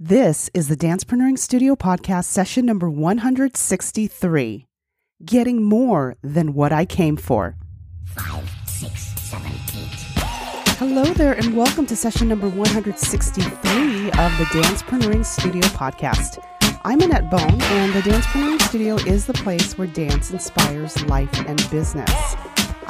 This 0.00 0.48
is 0.54 0.68
the 0.68 0.76
Dancepreneuring 0.76 1.36
Studio 1.36 1.74
podcast 1.74 2.26
session 2.26 2.64
number 2.64 2.88
163 2.88 4.64
Getting 5.24 5.64
More 5.64 6.16
Than 6.22 6.54
What 6.54 6.72
I 6.72 6.84
Came 6.84 7.16
For. 7.16 7.56
Five, 8.04 8.48
six, 8.64 9.06
seven, 9.20 9.50
eight. 9.50 9.90
Hello 10.78 11.02
there, 11.02 11.32
and 11.32 11.56
welcome 11.56 11.84
to 11.86 11.96
session 11.96 12.28
number 12.28 12.48
163 12.48 13.50
of 13.50 14.38
the 14.38 14.46
Dancepreneuring 14.52 15.26
Studio 15.26 15.62
podcast. 15.62 16.38
I'm 16.84 17.00
Annett 17.00 17.28
Bone, 17.28 17.60
and 17.60 17.92
the 17.92 18.08
Dancepreneuring 18.08 18.62
Studio 18.62 18.94
is 18.98 19.26
the 19.26 19.34
place 19.34 19.76
where 19.76 19.88
dance 19.88 20.30
inspires 20.30 21.04
life 21.06 21.36
and 21.48 21.58
business. 21.72 22.36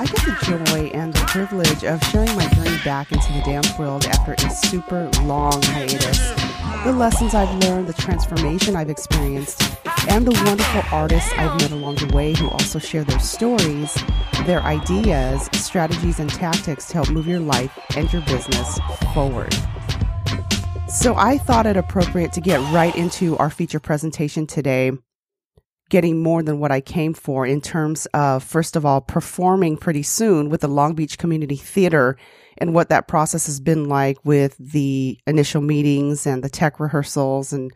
I 0.00 0.04
get 0.04 0.24
the 0.24 0.38
joy 0.46 0.90
and 0.94 1.12
the 1.12 1.18
privilege 1.26 1.82
of 1.82 2.00
sharing 2.04 2.32
my 2.36 2.48
journey 2.50 2.78
back 2.84 3.10
into 3.10 3.32
the 3.32 3.40
dance 3.40 3.76
world 3.76 4.06
after 4.06 4.34
a 4.34 4.50
super 4.50 5.10
long 5.22 5.60
hiatus. 5.60 6.18
The 6.84 6.92
lessons 6.92 7.34
I've 7.34 7.52
learned, 7.64 7.88
the 7.88 7.94
transformation 7.94 8.76
I've 8.76 8.90
experienced, 8.90 9.60
and 10.08 10.24
the 10.24 10.40
wonderful 10.44 10.82
artists 10.92 11.32
I've 11.36 11.60
met 11.60 11.72
along 11.72 11.96
the 11.96 12.14
way 12.14 12.32
who 12.32 12.48
also 12.48 12.78
share 12.78 13.02
their 13.02 13.18
stories, 13.18 14.00
their 14.46 14.60
ideas, 14.62 15.48
strategies, 15.54 16.20
and 16.20 16.30
tactics 16.30 16.86
to 16.86 16.94
help 16.94 17.10
move 17.10 17.26
your 17.26 17.40
life 17.40 17.76
and 17.96 18.12
your 18.12 18.22
business 18.22 18.78
forward. 19.12 19.52
So 20.86 21.16
I 21.16 21.38
thought 21.38 21.66
it 21.66 21.76
appropriate 21.76 22.32
to 22.34 22.40
get 22.40 22.60
right 22.72 22.94
into 22.94 23.36
our 23.38 23.50
feature 23.50 23.80
presentation 23.80 24.46
today 24.46 24.92
getting 25.88 26.22
more 26.22 26.42
than 26.42 26.58
what 26.58 26.70
I 26.70 26.80
came 26.80 27.14
for 27.14 27.46
in 27.46 27.60
terms 27.60 28.06
of, 28.14 28.42
first 28.42 28.76
of 28.76 28.84
all, 28.84 29.00
performing 29.00 29.76
pretty 29.76 30.02
soon 30.02 30.50
with 30.50 30.60
the 30.60 30.68
Long 30.68 30.94
Beach 30.94 31.18
Community 31.18 31.56
Theater 31.56 32.16
and 32.58 32.74
what 32.74 32.88
that 32.90 33.08
process 33.08 33.46
has 33.46 33.60
been 33.60 33.88
like 33.88 34.18
with 34.24 34.56
the 34.58 35.18
initial 35.26 35.62
meetings 35.62 36.26
and 36.26 36.42
the 36.42 36.50
tech 36.50 36.78
rehearsals 36.80 37.52
and 37.52 37.72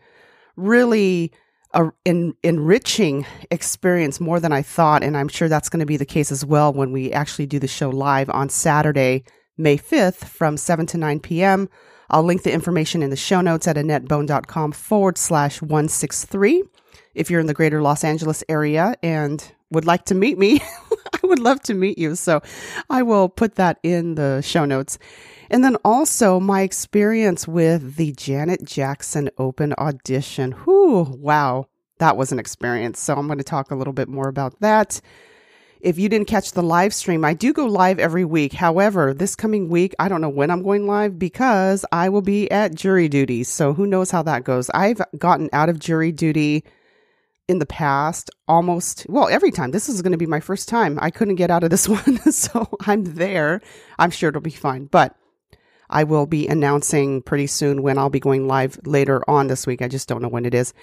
really 0.55 1.31
a 1.73 1.89
en- 2.05 2.35
enriching 2.43 3.25
experience 3.49 4.19
more 4.19 4.39
than 4.39 4.51
I 4.51 4.61
thought. 4.61 5.03
And 5.03 5.17
I'm 5.17 5.27
sure 5.27 5.49
that's 5.49 5.69
going 5.69 5.79
to 5.79 5.85
be 5.85 5.97
the 5.97 6.05
case 6.05 6.31
as 6.31 6.45
well 6.45 6.71
when 6.71 6.91
we 6.91 7.11
actually 7.11 7.47
do 7.47 7.59
the 7.59 7.67
show 7.67 7.89
live 7.89 8.29
on 8.29 8.49
Saturday, 8.49 9.23
May 9.57 9.77
5th 9.77 10.25
from 10.25 10.57
7 10.57 10.85
to 10.87 10.97
9 10.97 11.19
p.m. 11.21 11.69
I'll 12.09 12.23
link 12.23 12.43
the 12.43 12.53
information 12.53 13.01
in 13.01 13.09
the 13.09 13.15
show 13.15 13.41
notes 13.41 13.67
at 13.67 13.75
annettbone.com 13.75 14.73
forward 14.73 15.17
slash 15.17 15.61
163 15.61 16.63
if 17.13 17.29
you're 17.29 17.39
in 17.39 17.47
the 17.47 17.53
greater 17.53 17.81
Los 17.81 18.03
Angeles 18.03 18.43
area 18.49 18.95
and 19.03 19.43
would 19.71 19.85
like 19.85 20.05
to 20.05 20.15
meet 20.15 20.37
me, 20.37 20.61
I 21.23 21.27
would 21.27 21.39
love 21.39 21.61
to 21.63 21.73
meet 21.73 21.97
you. 21.97 22.15
So 22.15 22.41
I 22.89 23.03
will 23.03 23.29
put 23.29 23.55
that 23.55 23.79
in 23.83 24.15
the 24.15 24.41
show 24.41 24.65
notes. 24.65 24.97
And 25.49 25.63
then 25.63 25.75
also 25.83 26.39
my 26.39 26.61
experience 26.61 27.47
with 27.47 27.95
the 27.95 28.11
Janet 28.13 28.63
Jackson 28.63 29.29
open 29.37 29.73
audition. 29.77 30.51
Whoo, 30.65 31.03
wow. 31.03 31.67
That 31.99 32.17
was 32.17 32.31
an 32.31 32.39
experience. 32.39 32.99
So 32.99 33.15
I'm 33.15 33.27
going 33.27 33.37
to 33.37 33.43
talk 33.43 33.71
a 33.71 33.75
little 33.75 33.93
bit 33.93 34.09
more 34.09 34.27
about 34.27 34.59
that. 34.61 34.99
If 35.79 35.99
you 35.99 36.07
didn't 36.07 36.29
catch 36.29 36.53
the 36.53 36.63
live 36.63 36.93
stream, 36.93 37.25
I 37.25 37.33
do 37.33 37.51
go 37.51 37.65
live 37.65 37.99
every 37.99 38.23
week. 38.23 38.53
However, 38.53 39.13
this 39.13 39.35
coming 39.35 39.67
week, 39.67 39.93
I 39.99 40.07
don't 40.07 40.21
know 40.21 40.29
when 40.29 40.49
I'm 40.49 40.63
going 40.63 40.87
live 40.87 41.19
because 41.19 41.85
I 41.91 42.07
will 42.07 42.21
be 42.21 42.49
at 42.49 42.73
jury 42.73 43.09
duty. 43.09 43.43
So 43.43 43.73
who 43.73 43.85
knows 43.85 44.09
how 44.09 44.23
that 44.23 44.45
goes? 44.45 44.69
I've 44.69 45.01
gotten 45.17 45.49
out 45.51 45.67
of 45.67 45.79
jury 45.79 46.13
duty 46.13 46.63
in 47.53 47.59
the 47.59 47.65
past 47.65 48.29
almost 48.47 49.05
well 49.07 49.29
every 49.29 49.51
time. 49.51 49.71
This 49.71 49.87
is 49.87 50.01
going 50.01 50.11
to 50.11 50.17
be 50.17 50.25
my 50.25 50.41
first 50.41 50.67
time. 50.67 50.99
I 51.01 51.09
couldn't 51.09 51.35
get 51.35 51.51
out 51.51 51.63
of 51.63 51.69
this 51.69 51.87
one 51.97 52.17
so 52.31 52.67
i'm 52.81 53.03
there. 53.15 53.61
I'm 53.97 54.11
sure 54.11 54.29
it'll 54.29 54.41
be 54.41 54.49
fine 54.49 54.85
but 54.85 55.15
i 55.89 56.03
will 56.03 56.25
be 56.25 56.47
announcing 56.47 57.21
pretty 57.21 57.47
soon 57.47 57.83
when 57.83 57.97
i'll 57.97 58.09
be 58.09 58.19
going 58.19 58.47
live 58.47 58.77
later 58.83 59.23
on 59.29 59.47
this 59.47 59.65
week. 59.65 59.81
I 59.81 59.87
just 59.87 60.09
don't 60.09 60.21
know 60.21 60.27
when 60.27 60.45
it 60.45 60.53
is. 60.53 60.73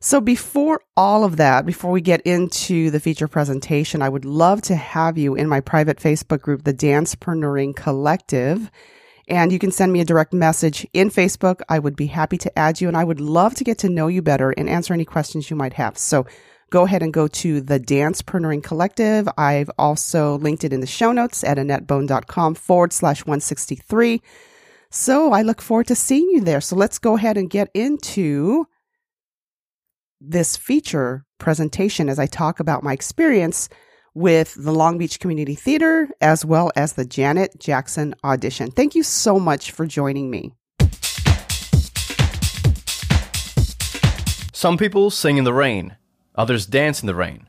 So 0.00 0.20
before 0.20 0.82
all 0.96 1.24
of 1.24 1.36
that 1.36 1.66
before 1.66 1.90
we 1.90 2.00
get 2.00 2.20
into 2.22 2.90
the 2.90 3.00
feature 3.00 3.28
presentation 3.28 4.00
i 4.00 4.08
would 4.08 4.24
love 4.24 4.62
to 4.62 4.76
have 4.76 5.18
you 5.18 5.34
in 5.34 5.48
my 5.48 5.60
private 5.60 5.98
facebook 5.98 6.40
group 6.40 6.64
the 6.64 6.74
dancepreneuring 6.74 7.74
collective 7.74 8.70
and 9.28 9.52
you 9.52 9.58
can 9.58 9.70
send 9.70 9.92
me 9.92 10.00
a 10.00 10.04
direct 10.04 10.32
message 10.32 10.86
in 10.92 11.10
Facebook. 11.10 11.60
I 11.68 11.78
would 11.78 11.96
be 11.96 12.06
happy 12.06 12.38
to 12.38 12.58
add 12.58 12.80
you 12.80 12.88
and 12.88 12.96
I 12.96 13.04
would 13.04 13.20
love 13.20 13.54
to 13.56 13.64
get 13.64 13.78
to 13.78 13.88
know 13.88 14.06
you 14.08 14.22
better 14.22 14.50
and 14.50 14.68
answer 14.68 14.94
any 14.94 15.04
questions 15.04 15.50
you 15.50 15.56
might 15.56 15.74
have. 15.74 15.96
So 15.96 16.26
go 16.70 16.84
ahead 16.84 17.02
and 17.02 17.12
go 17.12 17.28
to 17.28 17.60
the 17.60 17.78
Dance 17.78 18.22
Dancepreneuring 18.22 18.62
Collective. 18.62 19.28
I've 19.38 19.70
also 19.78 20.38
linked 20.38 20.64
it 20.64 20.72
in 20.72 20.80
the 20.80 20.86
show 20.86 21.12
notes 21.12 21.44
at 21.44 21.56
annettbone.com 21.56 22.54
forward 22.54 22.92
slash 22.92 23.20
163. 23.20 24.20
So 24.90 25.32
I 25.32 25.42
look 25.42 25.60
forward 25.60 25.86
to 25.88 25.94
seeing 25.94 26.28
you 26.30 26.40
there. 26.40 26.60
So 26.60 26.76
let's 26.76 26.98
go 26.98 27.16
ahead 27.16 27.36
and 27.36 27.50
get 27.50 27.70
into 27.74 28.66
this 30.20 30.56
feature 30.56 31.24
presentation 31.38 32.08
as 32.08 32.18
I 32.18 32.26
talk 32.26 32.60
about 32.60 32.82
my 32.82 32.92
experience 32.92 33.68
with 34.14 34.54
the 34.54 34.72
Long 34.72 34.98
Beach 34.98 35.18
Community 35.20 35.54
Theater 35.54 36.08
as 36.20 36.44
well 36.44 36.70
as 36.76 36.92
the 36.94 37.04
Janet 37.04 37.58
Jackson 37.58 38.14
audition. 38.24 38.70
Thank 38.70 38.94
you 38.94 39.02
so 39.02 39.38
much 39.38 39.72
for 39.72 39.86
joining 39.86 40.30
me. 40.30 40.52
Some 44.52 44.78
people 44.78 45.10
sing 45.10 45.36
in 45.36 45.44
the 45.44 45.52
rain, 45.52 45.96
others 46.34 46.64
dance 46.64 47.02
in 47.02 47.06
the 47.06 47.14
rain. 47.14 47.48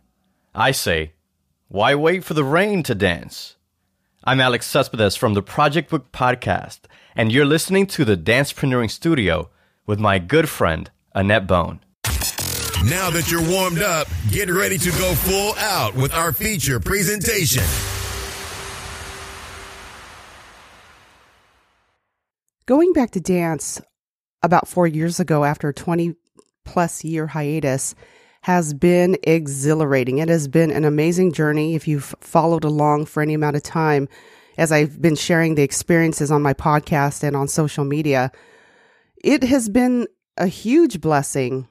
I 0.54 0.72
say, 0.72 1.14
why 1.68 1.96
wait 1.96 2.24
for 2.24 2.34
the 2.34 2.44
rain 2.44 2.84
to 2.84 2.96
dance? 2.96 3.56
I'm 4.24 4.42
Alex 4.42 4.66
Cespedes 4.66 5.16
from 5.16 5.36
the 5.36 5.44
Project 5.44 5.90
Book 5.90 6.12
Podcast, 6.12 6.80
and 7.16 7.32
you're 7.32 7.46
listening 7.46 7.86
to 7.88 8.04
the 8.04 8.18
Dancepreneuring 8.18 8.90
Studio 8.90 9.50
with 9.86 10.00
my 10.00 10.18
good 10.18 10.50
friend, 10.50 10.90
Annett 11.16 11.46
Bone. 11.46 11.85
Now 12.86 13.10
that 13.10 13.32
you're 13.32 13.42
warmed 13.42 13.82
up, 13.82 14.08
get 14.30 14.48
ready 14.48 14.78
to 14.78 14.92
go 14.92 15.16
full 15.16 15.56
out 15.56 15.96
with 15.96 16.14
our 16.14 16.32
feature 16.32 16.80
presentation. 16.80 17.64
Going 22.68 22.94
back 22.94 23.10
to 23.12 23.20
dance 23.20 23.82
about 24.44 24.68
four 24.68 24.86
years 24.86 25.20
ago 25.20 25.44
after 25.44 25.70
a 25.70 25.74
20 25.74 26.14
plus 26.64 27.04
year 27.04 27.26
hiatus 27.26 27.96
has 28.42 28.76
been 28.76 29.18
exhilarating. 29.24 30.20
It 30.20 30.30
has 30.30 30.48
been 30.48 30.70
an 30.70 30.86
amazing 30.86 31.34
journey. 31.34 31.74
If 31.74 31.88
you've 31.88 32.14
followed 32.22 32.64
along 32.64 33.08
for 33.08 33.24
any 33.24 33.34
amount 33.34 33.56
of 33.56 33.64
time, 33.64 34.08
as 34.60 34.72
I've 34.72 35.02
been 35.02 35.16
sharing 35.16 35.56
the 35.56 35.64
experiences 35.64 36.30
on 36.30 36.44
my 36.44 36.54
podcast 36.54 37.24
and 37.24 37.36
on 37.36 37.48
social 37.48 37.84
media, 37.84 38.32
it 39.24 39.42
has 39.42 39.70
been 39.70 40.08
a 40.38 40.46
huge 40.46 41.02
blessing 41.02 41.68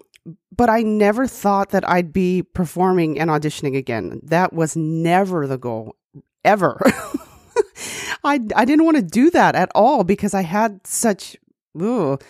but 0.56 0.70
I 0.70 0.82
never 0.82 1.26
thought 1.26 1.70
that 1.70 1.88
I'd 1.88 2.12
be 2.12 2.42
performing 2.42 3.18
and 3.18 3.30
auditioning 3.30 3.76
again. 3.76 4.20
That 4.22 4.52
was 4.52 4.76
never 4.76 5.46
the 5.46 5.58
goal, 5.58 5.96
ever. 6.44 6.80
I, 8.24 8.40
I 8.56 8.64
didn't 8.64 8.84
want 8.84 8.96
to 8.96 9.02
do 9.02 9.30
that 9.30 9.54
at 9.54 9.70
all 9.74 10.04
because 10.04 10.32
I 10.32 10.42
had 10.42 10.86
such 10.86 11.36
ugh, 11.80 12.22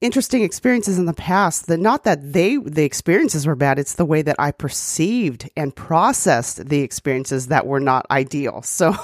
interesting 0.00 0.42
experiences 0.42 0.98
in 0.98 1.06
the 1.06 1.14
past 1.14 1.66
that 1.66 1.78
not 1.78 2.04
that 2.04 2.32
they 2.32 2.56
the 2.58 2.84
experiences 2.84 3.46
were 3.46 3.56
bad 3.56 3.78
it's 3.78 3.94
the 3.94 4.04
way 4.04 4.20
that 4.20 4.36
i 4.38 4.50
perceived 4.50 5.48
and 5.56 5.74
processed 5.74 6.68
the 6.68 6.80
experiences 6.82 7.46
that 7.46 7.66
were 7.66 7.80
not 7.80 8.04
ideal 8.10 8.60
so 8.60 8.94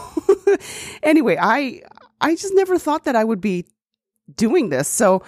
anyway 1.03 1.37
i 1.41 1.81
i 2.21 2.35
just 2.35 2.55
never 2.55 2.79
thought 2.79 3.05
that 3.05 3.17
i 3.17 3.25
would 3.25 3.41
be 3.41 3.65
doing 4.37 4.69
this 4.69 4.87
so 4.87 5.23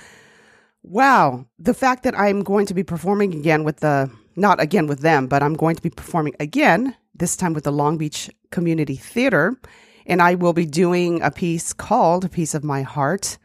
Wow. 0.84 1.46
The 1.58 1.72
fact 1.72 2.02
that 2.02 2.16
I'm 2.16 2.42
going 2.42 2.66
to 2.66 2.74
be 2.74 2.82
performing 2.82 3.32
again 3.32 3.64
with 3.64 3.78
the, 3.78 4.10
not 4.36 4.60
again 4.60 4.86
with 4.86 5.00
them, 5.00 5.26
but 5.26 5.42
I'm 5.42 5.54
going 5.54 5.76
to 5.76 5.82
be 5.82 5.90
performing 5.90 6.36
again, 6.38 6.94
this 7.14 7.36
time 7.36 7.54
with 7.54 7.64
the 7.64 7.72
Long 7.72 7.96
Beach 7.96 8.30
Community 8.50 8.96
Theater. 8.96 9.58
And 10.06 10.20
I 10.20 10.34
will 10.34 10.52
be 10.52 10.66
doing 10.66 11.22
a 11.22 11.30
piece 11.30 11.72
called 11.72 12.26
A 12.26 12.28
Piece 12.28 12.54
of 12.54 12.62
My 12.62 12.82
Heart 12.82 13.38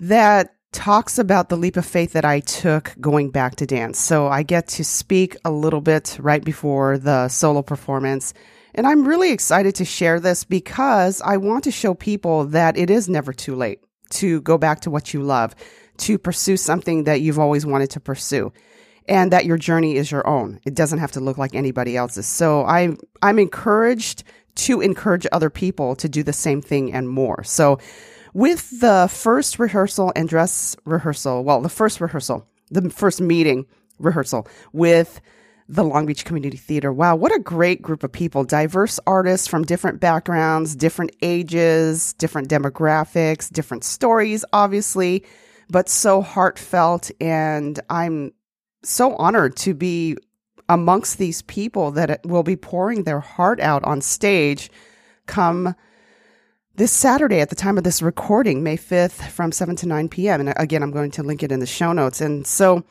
that 0.00 0.54
talks 0.72 1.18
about 1.18 1.48
the 1.48 1.56
leap 1.56 1.76
of 1.76 1.86
faith 1.86 2.12
that 2.12 2.24
I 2.24 2.40
took 2.40 2.94
going 3.00 3.30
back 3.30 3.56
to 3.56 3.66
dance. 3.66 4.00
So 4.00 4.26
I 4.26 4.42
get 4.42 4.66
to 4.68 4.84
speak 4.84 5.36
a 5.44 5.52
little 5.52 5.80
bit 5.80 6.18
right 6.20 6.44
before 6.44 6.98
the 6.98 7.28
solo 7.28 7.62
performance. 7.62 8.34
And 8.74 8.88
I'm 8.88 9.06
really 9.06 9.30
excited 9.30 9.76
to 9.76 9.84
share 9.84 10.18
this 10.18 10.42
because 10.42 11.22
I 11.22 11.36
want 11.36 11.62
to 11.64 11.70
show 11.70 11.94
people 11.94 12.46
that 12.46 12.76
it 12.76 12.90
is 12.90 13.08
never 13.08 13.32
too 13.32 13.54
late 13.54 13.80
to 14.10 14.40
go 14.42 14.58
back 14.58 14.80
to 14.80 14.90
what 14.90 15.14
you 15.14 15.22
love 15.22 15.54
to 15.98 16.18
pursue 16.18 16.56
something 16.56 17.04
that 17.04 17.20
you've 17.20 17.38
always 17.38 17.66
wanted 17.66 17.90
to 17.90 18.00
pursue 18.00 18.52
and 19.08 19.32
that 19.32 19.44
your 19.44 19.56
journey 19.56 19.96
is 19.96 20.10
your 20.10 20.26
own. 20.26 20.60
It 20.64 20.74
doesn't 20.74 20.98
have 20.98 21.12
to 21.12 21.20
look 21.20 21.38
like 21.38 21.54
anybody 21.54 21.96
else's. 21.96 22.26
So 22.26 22.64
I'm 22.64 22.98
I'm 23.22 23.38
encouraged 23.38 24.24
to 24.56 24.80
encourage 24.80 25.26
other 25.32 25.50
people 25.50 25.94
to 25.96 26.08
do 26.08 26.22
the 26.22 26.32
same 26.32 26.62
thing 26.62 26.92
and 26.92 27.08
more. 27.08 27.44
So 27.44 27.78
with 28.34 28.80
the 28.80 29.08
first 29.10 29.58
rehearsal 29.58 30.12
and 30.16 30.28
dress 30.28 30.76
rehearsal, 30.84 31.44
well, 31.44 31.60
the 31.60 31.68
first 31.68 32.00
rehearsal, 32.00 32.46
the 32.70 32.90
first 32.90 33.20
meeting 33.20 33.66
rehearsal 33.98 34.48
with 34.72 35.20
the 35.68 35.82
Long 35.82 36.06
Beach 36.06 36.24
Community 36.24 36.56
Theater. 36.56 36.92
Wow, 36.92 37.16
what 37.16 37.34
a 37.34 37.40
great 37.40 37.82
group 37.82 38.04
of 38.04 38.12
people. 38.12 38.44
Diverse 38.44 39.00
artists 39.06 39.48
from 39.48 39.64
different 39.64 40.00
backgrounds, 40.00 40.76
different 40.76 41.10
ages, 41.22 42.12
different 42.14 42.48
demographics, 42.48 43.50
different 43.50 43.82
stories, 43.84 44.44
obviously 44.52 45.24
but 45.70 45.88
so 45.88 46.22
heartfelt. 46.22 47.10
And 47.20 47.78
I'm 47.90 48.32
so 48.82 49.16
honored 49.16 49.56
to 49.56 49.74
be 49.74 50.16
amongst 50.68 51.18
these 51.18 51.42
people 51.42 51.92
that 51.92 52.20
will 52.24 52.42
be 52.42 52.56
pouring 52.56 53.04
their 53.04 53.20
heart 53.20 53.60
out 53.60 53.84
on 53.84 54.00
stage 54.00 54.70
come 55.26 55.74
this 56.76 56.92
Saturday 56.92 57.40
at 57.40 57.48
the 57.48 57.56
time 57.56 57.78
of 57.78 57.84
this 57.84 58.02
recording, 58.02 58.62
May 58.62 58.76
5th 58.76 59.28
from 59.30 59.50
7 59.50 59.76
to 59.76 59.86
9 59.86 60.08
p.m. 60.08 60.40
And 60.40 60.54
again, 60.56 60.82
I'm 60.82 60.90
going 60.90 61.10
to 61.12 61.22
link 61.22 61.42
it 61.42 61.50
in 61.50 61.60
the 61.60 61.66
show 61.66 61.92
notes. 61.92 62.20
And 62.20 62.46
so 62.46 62.84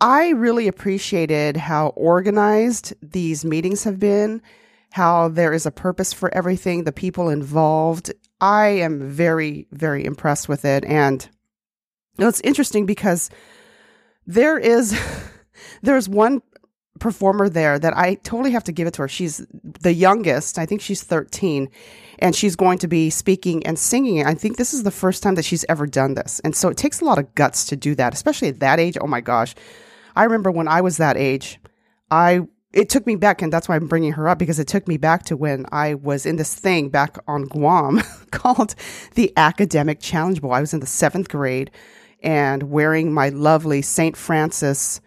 I 0.00 0.30
really 0.30 0.66
appreciated 0.66 1.56
how 1.56 1.88
organized 1.88 2.94
these 3.00 3.44
meetings 3.44 3.84
have 3.84 4.00
been, 4.00 4.42
how 4.90 5.28
there 5.28 5.52
is 5.52 5.64
a 5.64 5.70
purpose 5.70 6.12
for 6.12 6.32
everything, 6.34 6.84
the 6.84 6.92
people 6.92 7.28
involved. 7.28 8.12
I 8.40 8.66
am 8.66 9.08
very, 9.08 9.66
very 9.70 10.04
impressed 10.04 10.48
with 10.48 10.64
it. 10.64 10.84
And 10.84 11.28
know, 12.24 12.28
it's 12.28 12.40
interesting 12.40 12.86
because 12.86 13.30
there 14.26 14.58
is, 14.58 14.98
there's 15.82 16.08
one 16.08 16.42
performer 16.98 17.48
there 17.48 17.78
that 17.78 17.96
I 17.96 18.16
totally 18.16 18.50
have 18.52 18.64
to 18.64 18.72
give 18.72 18.86
it 18.86 18.94
to 18.94 19.02
her. 19.02 19.08
She's 19.08 19.46
the 19.62 19.92
youngest. 19.92 20.58
I 20.58 20.66
think 20.66 20.80
she's 20.80 21.02
13 21.02 21.68
and 22.18 22.34
she's 22.34 22.56
going 22.56 22.78
to 22.78 22.88
be 22.88 23.10
speaking 23.10 23.64
and 23.66 23.78
singing. 23.78 24.26
I 24.26 24.34
think 24.34 24.56
this 24.56 24.74
is 24.74 24.82
the 24.82 24.90
first 24.90 25.22
time 25.22 25.36
that 25.36 25.44
she's 25.44 25.64
ever 25.68 25.86
done 25.86 26.14
this. 26.14 26.40
And 26.40 26.54
so 26.54 26.68
it 26.68 26.76
takes 26.76 27.00
a 27.00 27.04
lot 27.04 27.18
of 27.18 27.34
guts 27.34 27.64
to 27.66 27.76
do 27.76 27.94
that, 27.94 28.14
especially 28.14 28.48
at 28.48 28.60
that 28.60 28.80
age. 28.80 28.98
Oh 29.00 29.06
my 29.06 29.20
gosh. 29.20 29.54
I 30.16 30.24
remember 30.24 30.50
when 30.50 30.68
I 30.68 30.80
was 30.80 30.96
that 30.96 31.16
age, 31.16 31.60
I 32.10 32.46
it 32.72 32.90
took 32.90 33.06
me 33.06 33.16
back 33.16 33.40
and 33.40 33.50
that's 33.50 33.66
why 33.66 33.76
I'm 33.76 33.88
bringing 33.88 34.12
her 34.12 34.28
up 34.28 34.38
because 34.38 34.58
it 34.58 34.68
took 34.68 34.86
me 34.86 34.98
back 34.98 35.22
to 35.24 35.36
when 35.36 35.64
I 35.72 35.94
was 35.94 36.26
in 36.26 36.36
this 36.36 36.54
thing 36.54 36.90
back 36.90 37.16
on 37.26 37.44
Guam 37.44 38.02
called 38.30 38.74
the 39.14 39.32
Academic 39.36 40.00
Challenge 40.00 40.42
Bowl. 40.42 40.52
I 40.52 40.60
was 40.60 40.74
in 40.74 40.80
the 40.80 40.86
7th 40.86 41.28
grade 41.28 41.70
and 42.22 42.64
wearing 42.64 43.12
my 43.12 43.28
lovely 43.28 43.82
St. 43.82 44.16
Francis 44.16 45.00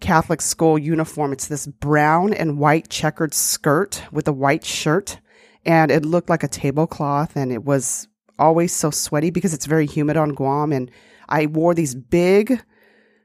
Catholic 0.00 0.40
school 0.40 0.78
uniform. 0.78 1.32
It's 1.32 1.46
this 1.46 1.66
brown 1.66 2.32
and 2.32 2.58
white 2.58 2.88
checkered 2.88 3.34
skirt 3.34 4.02
with 4.10 4.26
a 4.28 4.32
white 4.32 4.64
shirt, 4.64 5.20
and 5.64 5.90
it 5.90 6.04
looked 6.04 6.30
like 6.30 6.42
a 6.42 6.48
tablecloth, 6.48 7.36
and 7.36 7.52
it 7.52 7.64
was 7.64 8.08
always 8.38 8.74
so 8.74 8.90
sweaty 8.90 9.30
because 9.30 9.52
it's 9.52 9.66
very 9.66 9.86
humid 9.86 10.16
on 10.16 10.30
Guam. 10.30 10.72
And 10.72 10.90
I 11.28 11.46
wore 11.46 11.74
these 11.74 11.94
big 11.94 12.62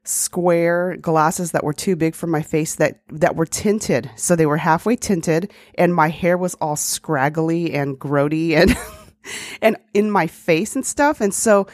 square 0.06 0.98
glasses 0.98 1.52
that 1.52 1.64
were 1.64 1.74
too 1.74 1.96
big 1.96 2.14
for 2.14 2.28
my 2.28 2.42
face 2.42 2.76
that 2.76 3.02
that 3.10 3.36
were 3.36 3.46
tinted 3.46 4.10
so 4.16 4.36
they 4.36 4.46
were 4.46 4.58
halfway 4.58 4.96
tinted 4.96 5.52
and 5.80 5.96
my 5.96 6.10
hair 6.10 6.38
was 6.38 6.54
all 6.62 6.76
scraggly 6.76 7.74
and 7.74 7.98
grody 7.98 8.52
and 8.52 8.78
and 9.64 9.76
in 9.96 10.12
my 10.12 10.28
face 10.28 10.76
and 10.76 10.86
stuff 10.86 11.22
and 11.22 11.34
so 11.34 11.66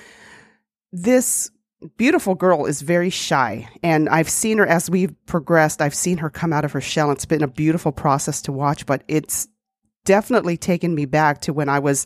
this 0.94 1.51
beautiful 1.98 2.36
girl 2.36 2.66
is 2.66 2.82
very 2.82 3.10
shy 3.10 3.68
and 3.82 4.08
i've 4.10 4.30
seen 4.30 4.58
her 4.60 4.68
as 4.68 4.90
we've 4.90 5.14
progressed 5.26 5.82
i've 5.82 5.96
seen 5.96 6.18
her 6.18 6.30
come 6.30 6.54
out 6.54 6.66
of 6.66 6.72
her 6.72 6.82
shell. 6.82 7.12
It's 7.12 7.26
been 7.26 7.44
a 7.44 7.48
beautiful 7.48 7.92
process 7.92 8.42
to 8.44 8.52
watch 8.52 8.86
but 8.86 9.04
it's 9.08 9.48
definitely 10.06 10.58
taken 10.58 10.94
me 10.94 11.06
back 11.06 11.42
to 11.42 11.54
when 11.54 11.70
i 11.70 11.80
was 11.80 12.06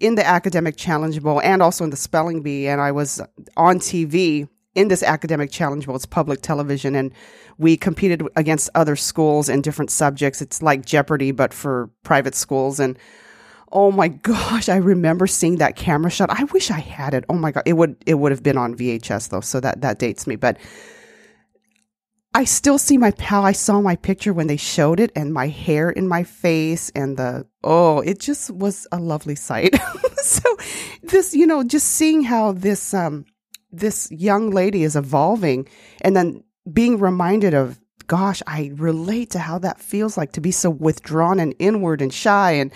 in 0.00 0.16
the 0.16 0.26
academic 0.26 0.76
challenge 0.76 1.22
bowl 1.22 1.40
and 1.40 1.62
also 1.62 1.84
in 1.84 1.90
the 1.90 1.96
spelling 1.96 2.42
bee 2.42 2.66
and 2.66 2.80
i 2.80 2.90
was 2.90 3.20
on 3.56 3.78
tv 3.78 4.48
in 4.74 4.88
this 4.88 5.02
academic 5.02 5.50
challenge 5.50 5.86
bowl. 5.86 5.96
It's 5.96 6.06
public 6.06 6.40
television 6.42 6.94
and 6.94 7.12
we 7.58 7.76
competed 7.76 8.22
against 8.36 8.70
other 8.74 8.96
schools 8.96 9.48
in 9.48 9.60
different 9.60 9.90
subjects. 9.90 10.40
It's 10.40 10.62
like 10.62 10.84
jeopardy 10.84 11.30
but 11.30 11.52
for 11.52 11.90
private 12.02 12.34
schools 12.34 12.80
and 12.80 12.98
Oh 13.72 13.90
my 13.90 14.08
gosh, 14.08 14.68
I 14.68 14.76
remember 14.76 15.26
seeing 15.26 15.56
that 15.56 15.76
camera 15.76 16.10
shot. 16.10 16.28
I 16.30 16.44
wish 16.44 16.70
I 16.70 16.78
had 16.78 17.14
it. 17.14 17.24
Oh 17.30 17.34
my 17.34 17.52
god, 17.52 17.62
it 17.64 17.72
would 17.72 17.96
it 18.06 18.14
would 18.14 18.30
have 18.30 18.42
been 18.42 18.58
on 18.58 18.76
VHS 18.76 19.30
though, 19.30 19.40
so 19.40 19.60
that 19.60 19.80
that 19.80 19.98
dates 19.98 20.26
me. 20.26 20.36
But 20.36 20.58
I 22.34 22.44
still 22.44 22.78
see 22.78 22.98
my 22.98 23.10
pal. 23.12 23.44
I 23.44 23.52
saw 23.52 23.80
my 23.80 23.96
picture 23.96 24.32
when 24.32 24.46
they 24.46 24.56
showed 24.56 25.00
it, 25.00 25.10
and 25.16 25.32
my 25.32 25.48
hair 25.48 25.90
in 25.90 26.06
my 26.06 26.22
face, 26.22 26.90
and 26.94 27.16
the 27.16 27.46
oh, 27.64 28.00
it 28.00 28.20
just 28.20 28.50
was 28.50 28.86
a 28.92 28.98
lovely 28.98 29.34
sight. 29.34 29.74
so 30.22 30.56
this, 31.02 31.34
you 31.34 31.46
know, 31.46 31.64
just 31.64 31.88
seeing 31.88 32.22
how 32.22 32.52
this 32.52 32.92
um 32.92 33.24
this 33.70 34.10
young 34.12 34.50
lady 34.50 34.82
is 34.82 34.96
evolving, 34.96 35.66
and 36.02 36.14
then 36.14 36.44
being 36.70 36.98
reminded 36.98 37.54
of 37.54 37.80
gosh, 38.06 38.42
I 38.46 38.72
relate 38.74 39.30
to 39.30 39.38
how 39.38 39.58
that 39.60 39.80
feels 39.80 40.18
like 40.18 40.32
to 40.32 40.40
be 40.40 40.50
so 40.50 40.68
withdrawn 40.68 41.40
and 41.40 41.54
inward 41.58 42.02
and 42.02 42.12
shy 42.12 42.52
and 42.52 42.70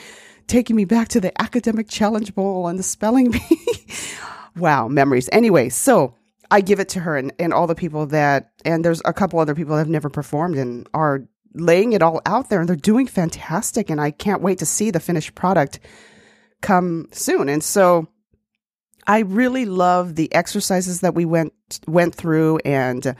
taking 0.46 0.76
me 0.76 0.84
back 0.84 1.08
to 1.08 1.20
the 1.20 1.40
academic 1.40 1.88
challenge 1.88 2.34
bowl 2.34 2.68
and 2.68 2.78
the 2.78 2.82
spelling 2.82 3.30
bee. 3.30 3.62
wow, 4.56 4.88
memories. 4.88 5.28
Anyway, 5.32 5.68
so 5.68 6.14
I 6.50 6.60
give 6.60 6.80
it 6.80 6.88
to 6.90 7.00
her 7.00 7.16
and, 7.16 7.32
and 7.38 7.52
all 7.52 7.66
the 7.66 7.74
people 7.74 8.06
that, 8.06 8.50
and 8.64 8.84
there's 8.84 9.02
a 9.04 9.12
couple 9.12 9.38
other 9.38 9.54
people 9.54 9.74
that 9.74 9.80
have 9.80 9.88
never 9.88 10.08
performed 10.08 10.56
and 10.56 10.88
are 10.94 11.26
laying 11.54 11.92
it 11.92 12.02
all 12.02 12.20
out 12.26 12.50
there 12.50 12.60
and 12.60 12.68
they're 12.68 12.76
doing 12.76 13.06
fantastic. 13.06 13.90
And 13.90 14.00
I 14.00 14.10
can't 14.10 14.42
wait 14.42 14.58
to 14.58 14.66
see 14.66 14.90
the 14.90 15.00
finished 15.00 15.34
product 15.34 15.80
come 16.60 17.08
soon. 17.12 17.48
And 17.48 17.62
so 17.62 18.08
I 19.06 19.20
really 19.20 19.64
love 19.64 20.14
the 20.14 20.32
exercises 20.34 21.00
that 21.00 21.14
we 21.14 21.24
went, 21.24 21.52
went 21.86 22.14
through 22.14 22.58
and 22.64 23.16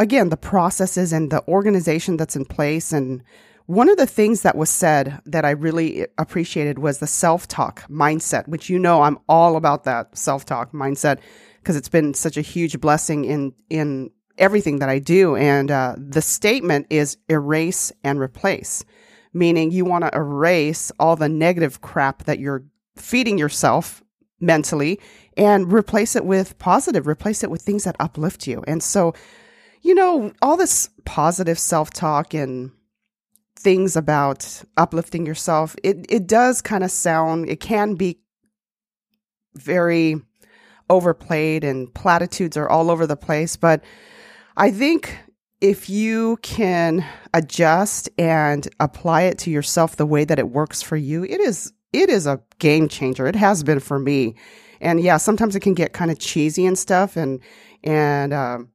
again, 0.00 0.30
the 0.30 0.36
processes 0.36 1.12
and 1.12 1.30
the 1.30 1.46
organization 1.46 2.16
that's 2.16 2.34
in 2.34 2.46
place 2.46 2.92
and 2.92 3.22
one 3.70 3.88
of 3.88 3.96
the 3.96 4.06
things 4.06 4.42
that 4.42 4.56
was 4.56 4.68
said 4.68 5.20
that 5.26 5.44
I 5.44 5.50
really 5.50 6.04
appreciated 6.18 6.80
was 6.80 6.98
the 6.98 7.06
self 7.06 7.46
talk 7.46 7.88
mindset, 7.88 8.48
which 8.48 8.68
you 8.68 8.80
know 8.80 9.02
I'm 9.02 9.16
all 9.28 9.54
about 9.54 9.84
that 9.84 10.18
self 10.18 10.44
talk 10.44 10.72
mindset 10.72 11.20
because 11.60 11.76
it's 11.76 11.88
been 11.88 12.12
such 12.12 12.36
a 12.36 12.40
huge 12.40 12.80
blessing 12.80 13.24
in 13.24 13.52
in 13.68 14.10
everything 14.38 14.80
that 14.80 14.88
I 14.88 14.98
do. 14.98 15.36
And 15.36 15.70
uh, 15.70 15.94
the 15.96 16.20
statement 16.20 16.88
is 16.90 17.16
erase 17.28 17.92
and 18.02 18.18
replace, 18.18 18.84
meaning 19.32 19.70
you 19.70 19.84
want 19.84 20.02
to 20.02 20.16
erase 20.16 20.90
all 20.98 21.14
the 21.14 21.28
negative 21.28 21.80
crap 21.80 22.24
that 22.24 22.40
you're 22.40 22.64
feeding 22.96 23.38
yourself 23.38 24.02
mentally 24.40 24.98
and 25.36 25.72
replace 25.72 26.16
it 26.16 26.24
with 26.24 26.58
positive, 26.58 27.06
replace 27.06 27.44
it 27.44 27.52
with 27.52 27.62
things 27.62 27.84
that 27.84 27.94
uplift 28.00 28.48
you. 28.48 28.64
And 28.66 28.82
so, 28.82 29.14
you 29.82 29.94
know, 29.94 30.32
all 30.42 30.56
this 30.56 30.90
positive 31.04 31.58
self 31.58 31.90
talk 31.90 32.34
and 32.34 32.72
things 33.60 33.96
about 33.96 34.62
uplifting 34.76 35.26
yourself, 35.26 35.76
it, 35.82 36.06
it 36.08 36.26
does 36.26 36.62
kind 36.62 36.82
of 36.82 36.90
sound, 36.90 37.48
it 37.48 37.60
can 37.60 37.94
be 37.94 38.18
very 39.54 40.16
overplayed 40.88 41.62
and 41.62 41.92
platitudes 41.94 42.56
are 42.56 42.68
all 42.68 42.90
over 42.90 43.06
the 43.06 43.16
place. 43.16 43.56
But 43.56 43.84
I 44.56 44.70
think 44.70 45.16
if 45.60 45.90
you 45.90 46.38
can 46.42 47.04
adjust 47.34 48.08
and 48.18 48.66
apply 48.80 49.22
it 49.22 49.38
to 49.38 49.50
yourself 49.50 49.96
the 49.96 50.06
way 50.06 50.24
that 50.24 50.38
it 50.38 50.50
works 50.50 50.82
for 50.82 50.96
you, 50.96 51.24
it 51.24 51.40
is 51.40 51.72
it 51.92 52.08
is 52.08 52.26
a 52.26 52.40
game 52.58 52.88
changer. 52.88 53.26
It 53.26 53.36
has 53.36 53.62
been 53.62 53.80
for 53.80 53.98
me. 53.98 54.36
And 54.80 55.00
yeah, 55.00 55.16
sometimes 55.16 55.56
it 55.56 55.60
can 55.60 55.74
get 55.74 55.92
kind 55.92 56.10
of 56.10 56.18
cheesy 56.18 56.64
and 56.66 56.78
stuff 56.78 57.16
and 57.16 57.40
and 57.82 58.32
um, 58.32 58.70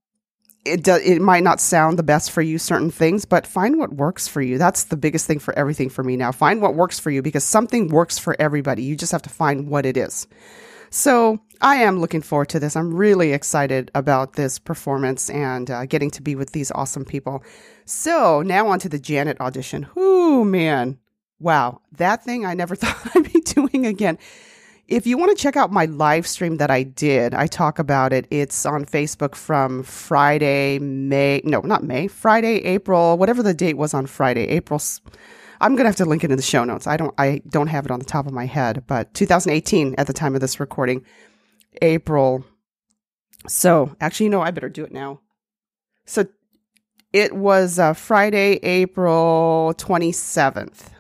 it 0.66 0.84
do, 0.84 0.96
it 0.96 1.22
might 1.22 1.44
not 1.44 1.60
sound 1.60 1.98
the 1.98 2.04
best 2.04 2.32
for 2.32 2.42
you 2.42 2.58
certain 2.58 2.92
things 2.92 3.26
but 3.26 3.48
find 3.48 3.78
what 3.78 3.94
works 3.94 4.28
for 4.28 4.42
you. 4.42 4.58
That's 4.58 4.86
the 4.86 4.98
biggest 4.98 5.28
thing 5.28 5.40
for 5.40 5.58
everything 5.58 5.90
for 5.90 6.04
me 6.04 6.18
now. 6.18 6.32
Find 6.32 6.62
what 6.62 6.76
works 6.76 7.00
for 7.00 7.12
you 7.12 7.22
because 7.22 7.44
something 7.44 7.90
works 7.90 8.18
for 8.18 8.36
everybody. 8.40 8.84
You 8.84 8.96
just 8.96 9.12
have 9.12 9.22
to 9.24 9.30
find 9.30 9.70
what 9.70 9.86
it 9.86 9.98
is. 9.98 10.28
So 10.90 11.40
i 11.62 11.78
am 11.78 12.00
looking 12.00 12.22
forward 12.22 12.50
to 12.50 12.60
this. 12.60 12.76
I'm 12.76 12.94
really 12.94 13.34
excited 13.34 13.92
about 13.96 14.34
this 14.34 14.60
performance 14.60 15.30
and 15.30 15.70
uh, 15.70 15.86
getting 15.86 16.12
to 16.12 16.22
be 16.22 16.36
with 16.36 16.52
these 16.52 16.72
awesome 16.72 17.06
people. 17.06 17.44
So 17.86 18.42
now 18.42 18.68
on 18.68 18.80
to 18.80 18.90
the 18.90 19.00
janet 19.00 19.40
audition. 19.40 19.88
Oh 19.96 20.44
man. 20.44 21.00
Wow. 21.40 21.82
That 21.94 22.24
thing 22.24 22.46
i 22.46 22.54
never 22.54 22.76
thought 22.78 23.16
i'd 23.16 23.32
be 23.32 23.42
doing 23.42 23.86
again 23.86 24.18
if 24.88 25.08
you 25.08 25.18
want 25.18 25.36
to 25.36 25.42
check 25.42 25.58
out 25.58 25.72
my 25.72 25.86
live 25.86 26.28
stream 26.28 26.58
that 26.58 26.70
I 26.70 26.84
did, 26.84 27.34
I 27.34 27.48
talk 27.48 27.80
about 27.80 28.14
it. 28.14 28.28
It's 28.30 28.66
on 28.66 28.86
Facebook 28.86 29.34
from 29.34 29.82
Friday, 29.84 30.78
May, 30.80 31.42
no, 31.44 31.62
not 31.62 31.84
May, 31.84 32.08
Friday, 32.08 32.58
April, 32.66 33.18
whatever 33.18 33.42
the 33.42 33.54
date 33.54 33.78
was 33.78 33.94
on 33.94 34.06
Friday, 34.06 34.48
April. 34.48 34.82
I'm 35.60 35.74
going 35.74 35.86
to 35.86 35.90
have 35.90 35.96
to 35.98 36.06
link 36.06 36.24
it 36.24 36.30
in 36.30 36.38
the 36.38 36.44
show 36.44 36.64
notes. 36.64 36.86
I 36.86 36.98
don't, 36.98 37.16
I 37.18 37.42
don't 37.50 37.68
have 37.68 37.86
it 37.86 37.92
on 37.92 38.00
the 38.00 38.06
top 38.06 38.28
of 38.28 38.34
my 38.34 38.46
head, 38.46 38.84
but 38.86 39.14
2018 39.16 39.96
at 39.98 40.06
the 40.06 40.14
time 40.14 40.36
of 40.36 40.42
this 40.42 40.60
recording, 40.60 41.04
April. 41.82 42.46
So 43.48 43.96
actually, 44.00 44.26
you 44.26 44.32
know, 44.32 44.42
I 44.42 44.52
better 44.52 44.70
do 44.70 44.84
it 44.84 44.92
now. 44.92 45.22
So 46.06 46.28
it 47.12 47.34
was 47.34 47.80
uh, 47.80 47.94
Friday, 47.94 48.60
April 48.62 49.74
27th. 49.78 50.95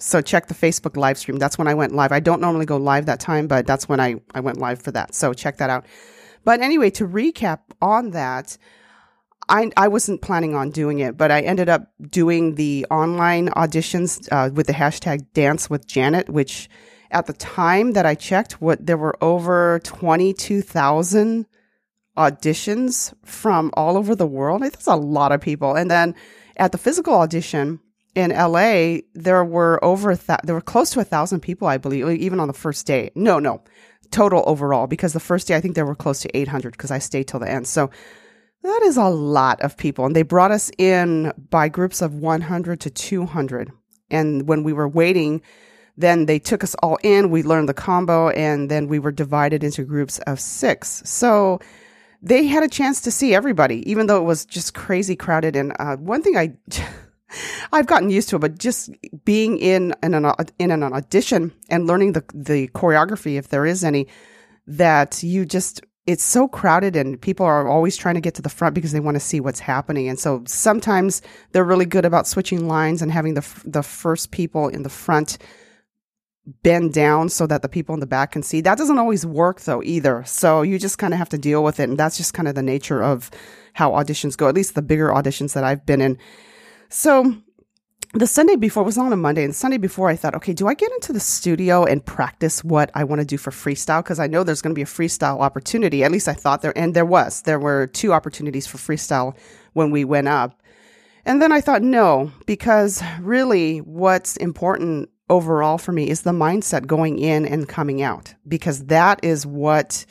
So 0.00 0.20
check 0.20 0.46
the 0.46 0.54
Facebook 0.54 0.96
live 0.96 1.18
stream. 1.18 1.38
That's 1.38 1.58
when 1.58 1.68
I 1.68 1.74
went 1.74 1.94
live. 1.94 2.10
I 2.10 2.20
don't 2.20 2.40
normally 2.40 2.66
go 2.66 2.76
live 2.76 3.06
that 3.06 3.20
time, 3.20 3.46
but 3.46 3.66
that's 3.66 3.88
when 3.88 4.00
I, 4.00 4.16
I 4.34 4.40
went 4.40 4.58
live 4.58 4.80
for 4.80 4.90
that. 4.92 5.14
So 5.14 5.34
check 5.34 5.58
that 5.58 5.70
out. 5.70 5.84
But 6.44 6.60
anyway, 6.60 6.90
to 6.90 7.06
recap 7.06 7.60
on 7.82 8.10
that, 8.12 8.56
I, 9.48 9.70
I 9.76 9.88
wasn't 9.88 10.22
planning 10.22 10.54
on 10.54 10.70
doing 10.70 11.00
it, 11.00 11.16
but 11.16 11.30
I 11.30 11.40
ended 11.42 11.68
up 11.68 11.90
doing 12.08 12.54
the 12.54 12.86
online 12.90 13.48
auditions 13.48 14.28
uh, 14.32 14.50
with 14.52 14.68
the 14.68 14.72
hashtag 14.72 15.26
Dance 15.34 15.68
with 15.68 15.86
Janet, 15.86 16.30
which 16.30 16.70
at 17.10 17.26
the 17.26 17.32
time 17.32 17.92
that 17.92 18.06
I 18.06 18.14
checked, 18.14 18.60
what 18.60 18.86
there 18.86 18.96
were 18.96 19.16
over 19.22 19.80
twenty 19.82 20.32
two 20.32 20.62
thousand 20.62 21.46
auditions 22.16 23.12
from 23.24 23.70
all 23.74 23.96
over 23.96 24.14
the 24.14 24.26
world. 24.26 24.62
I 24.62 24.66
think 24.66 24.74
That's 24.74 24.86
a 24.86 24.94
lot 24.94 25.32
of 25.32 25.40
people. 25.40 25.74
And 25.74 25.90
then 25.90 26.14
at 26.56 26.72
the 26.72 26.78
physical 26.78 27.14
audition 27.14 27.80
in 28.14 28.30
LA, 28.30 28.98
there 29.14 29.44
were 29.44 29.82
over 29.84 30.16
th- 30.16 30.40
there 30.44 30.54
were 30.54 30.60
close 30.60 30.90
to 30.90 31.00
a 31.00 31.04
thousand 31.04 31.40
people, 31.40 31.68
I 31.68 31.78
believe, 31.78 32.08
even 32.08 32.40
on 32.40 32.48
the 32.48 32.54
first 32.54 32.86
day. 32.86 33.10
No, 33.14 33.38
no, 33.38 33.62
total 34.10 34.42
overall, 34.46 34.86
because 34.86 35.12
the 35.12 35.20
first 35.20 35.46
day 35.48 35.56
I 35.56 35.60
think 35.60 35.74
there 35.74 35.86
were 35.86 35.94
close 35.94 36.20
to 36.20 36.36
800 36.36 36.72
because 36.72 36.90
I 36.90 36.98
stayed 36.98 37.28
till 37.28 37.40
the 37.40 37.50
end. 37.50 37.66
So 37.66 37.90
that 38.62 38.80
is 38.82 38.96
a 38.96 39.08
lot 39.08 39.60
of 39.62 39.76
people. 39.76 40.04
And 40.04 40.14
they 40.14 40.22
brought 40.22 40.50
us 40.50 40.70
in 40.76 41.32
by 41.50 41.68
groups 41.68 42.02
of 42.02 42.14
100 42.14 42.80
to 42.80 42.90
200. 42.90 43.70
And 44.10 44.48
when 44.48 44.64
we 44.64 44.72
were 44.72 44.88
waiting, 44.88 45.40
then 45.96 46.26
they 46.26 46.38
took 46.38 46.64
us 46.64 46.74
all 46.82 46.98
in. 47.02 47.30
We 47.30 47.42
learned 47.42 47.68
the 47.68 47.74
combo 47.74 48.30
and 48.30 48.70
then 48.70 48.88
we 48.88 48.98
were 48.98 49.12
divided 49.12 49.62
into 49.62 49.84
groups 49.84 50.18
of 50.20 50.40
six. 50.40 51.02
So 51.04 51.60
they 52.22 52.46
had 52.46 52.62
a 52.62 52.68
chance 52.68 53.00
to 53.02 53.10
see 53.10 53.34
everybody, 53.34 53.88
even 53.90 54.06
though 54.06 54.18
it 54.18 54.26
was 54.26 54.44
just 54.44 54.74
crazy 54.74 55.16
crowded. 55.16 55.56
And 55.56 55.74
uh, 55.78 55.96
one 55.96 56.22
thing 56.22 56.36
I, 56.36 56.54
I've 57.72 57.86
gotten 57.86 58.10
used 58.10 58.28
to 58.30 58.36
it, 58.36 58.40
but 58.40 58.58
just 58.58 58.90
being 59.24 59.58
in, 59.58 59.94
in 60.02 60.14
an 60.14 60.32
in 60.58 60.70
an 60.70 60.82
audition 60.82 61.52
and 61.68 61.86
learning 61.86 62.12
the 62.12 62.24
the 62.34 62.68
choreography, 62.68 63.38
if 63.38 63.48
there 63.48 63.66
is 63.66 63.84
any, 63.84 64.08
that 64.66 65.22
you 65.22 65.44
just 65.44 65.82
it's 66.06 66.24
so 66.24 66.48
crowded 66.48 66.96
and 66.96 67.20
people 67.20 67.46
are 67.46 67.68
always 67.68 67.96
trying 67.96 68.16
to 68.16 68.20
get 68.20 68.34
to 68.34 68.42
the 68.42 68.48
front 68.48 68.74
because 68.74 68.92
they 68.92 69.00
want 69.00 69.14
to 69.14 69.20
see 69.20 69.38
what's 69.38 69.60
happening. 69.60 70.08
And 70.08 70.18
so 70.18 70.42
sometimes 70.46 71.22
they're 71.52 71.64
really 71.64 71.86
good 71.86 72.04
about 72.04 72.26
switching 72.26 72.66
lines 72.66 73.02
and 73.02 73.12
having 73.12 73.34
the 73.34 73.62
the 73.64 73.82
first 73.82 74.30
people 74.30 74.68
in 74.68 74.82
the 74.82 74.88
front 74.88 75.38
bend 76.62 76.92
down 76.92 77.28
so 77.28 77.46
that 77.46 77.62
the 77.62 77.68
people 77.68 77.94
in 77.94 78.00
the 78.00 78.06
back 78.06 78.32
can 78.32 78.42
see. 78.42 78.60
That 78.60 78.78
doesn't 78.78 78.98
always 78.98 79.24
work 79.26 79.60
though 79.60 79.82
either. 79.82 80.24
So 80.24 80.62
you 80.62 80.78
just 80.78 80.98
kind 80.98 81.12
of 81.12 81.18
have 81.18 81.28
to 81.30 81.38
deal 81.38 81.62
with 81.62 81.78
it. 81.78 81.88
And 81.88 81.98
that's 81.98 82.16
just 82.16 82.34
kind 82.34 82.48
of 82.48 82.54
the 82.54 82.62
nature 82.62 83.02
of 83.02 83.30
how 83.74 83.92
auditions 83.92 84.36
go, 84.36 84.48
at 84.48 84.54
least 84.54 84.74
the 84.74 84.82
bigger 84.82 85.08
auditions 85.10 85.52
that 85.52 85.64
I've 85.64 85.86
been 85.86 86.00
in. 86.00 86.18
So 86.90 87.36
the 88.14 88.26
Sunday 88.26 88.56
before 88.56 88.82
was 88.82 88.98
on 88.98 89.12
a 89.12 89.16
Monday, 89.16 89.44
and 89.44 89.54
Sunday 89.54 89.78
before 89.78 90.08
I 90.08 90.16
thought, 90.16 90.34
okay, 90.34 90.52
do 90.52 90.66
I 90.66 90.74
get 90.74 90.90
into 90.90 91.12
the 91.12 91.20
studio 91.20 91.84
and 91.84 92.04
practice 92.04 92.64
what 92.64 92.90
I 92.94 93.04
want 93.04 93.20
to 93.20 93.24
do 93.24 93.38
for 93.38 93.52
freestyle? 93.52 94.02
Because 94.02 94.18
I 94.18 94.26
know 94.26 94.42
there's 94.42 94.60
going 94.60 94.74
to 94.74 94.78
be 94.78 94.82
a 94.82 94.86
freestyle 94.86 95.38
opportunity. 95.38 96.02
At 96.02 96.10
least 96.10 96.26
I 96.26 96.34
thought 96.34 96.62
there, 96.62 96.76
and 96.76 96.92
there 96.92 97.06
was. 97.06 97.42
There 97.42 97.60
were 97.60 97.86
two 97.86 98.12
opportunities 98.12 98.66
for 98.66 98.78
freestyle 98.78 99.36
when 99.74 99.92
we 99.92 100.04
went 100.04 100.26
up. 100.26 100.60
And 101.24 101.40
then 101.40 101.52
I 101.52 101.60
thought, 101.60 101.82
no, 101.82 102.32
because 102.46 103.02
really 103.20 103.78
what's 103.78 104.36
important 104.38 105.10
overall 105.28 105.78
for 105.78 105.92
me 105.92 106.10
is 106.10 106.22
the 106.22 106.32
mindset 106.32 106.88
going 106.88 107.20
in 107.20 107.46
and 107.46 107.68
coming 107.68 108.02
out, 108.02 108.34
because 108.48 108.86
that 108.86 109.20
is 109.22 109.46
what 109.46 110.04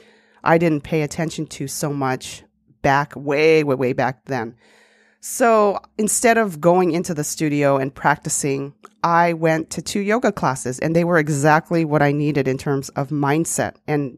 I 0.46 0.58
didn't 0.58 0.82
pay 0.82 1.02
attention 1.02 1.46
to 1.48 1.68
so 1.68 1.92
much 1.92 2.44
back 2.82 3.14
way, 3.18 3.66
way, 3.66 3.76
way 3.76 3.92
back 3.92 4.24
then. 4.26 4.56
So 5.22 5.80
instead 5.98 6.38
of 6.38 6.62
going 6.62 6.92
into 6.92 7.14
the 7.14 7.24
studio 7.24 7.78
and 7.78 7.94
practicing, 7.94 8.74
I 9.04 9.34
went 9.34 9.70
to 9.72 9.82
two 9.82 10.00
yoga 10.00 10.32
classes 10.32 10.80
and 10.80 10.96
they 10.96 11.04
were 11.04 11.18
exactly 11.18 11.84
what 11.86 12.02
I 12.02 12.12
needed 12.12 12.48
in 12.48 12.58
terms 12.58 12.90
of 12.90 13.10
mindset. 13.10 13.76
And 13.88 14.18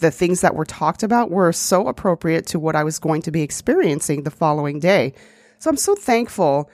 the 0.00 0.10
things 0.10 0.40
that 0.40 0.54
were 0.54 0.64
talked 0.64 1.02
about 1.02 1.30
were 1.30 1.52
so 1.52 1.88
appropriate 1.88 2.46
to 2.48 2.58
what 2.58 2.76
I 2.76 2.84
was 2.84 2.98
going 2.98 3.22
to 3.22 3.30
be 3.30 3.42
experiencing 3.42 4.22
the 4.22 4.30
following 4.30 4.78
day. 4.78 5.14
So 5.58 5.68
I'm 5.68 5.76
so 5.76 5.94
thankful 5.94 6.70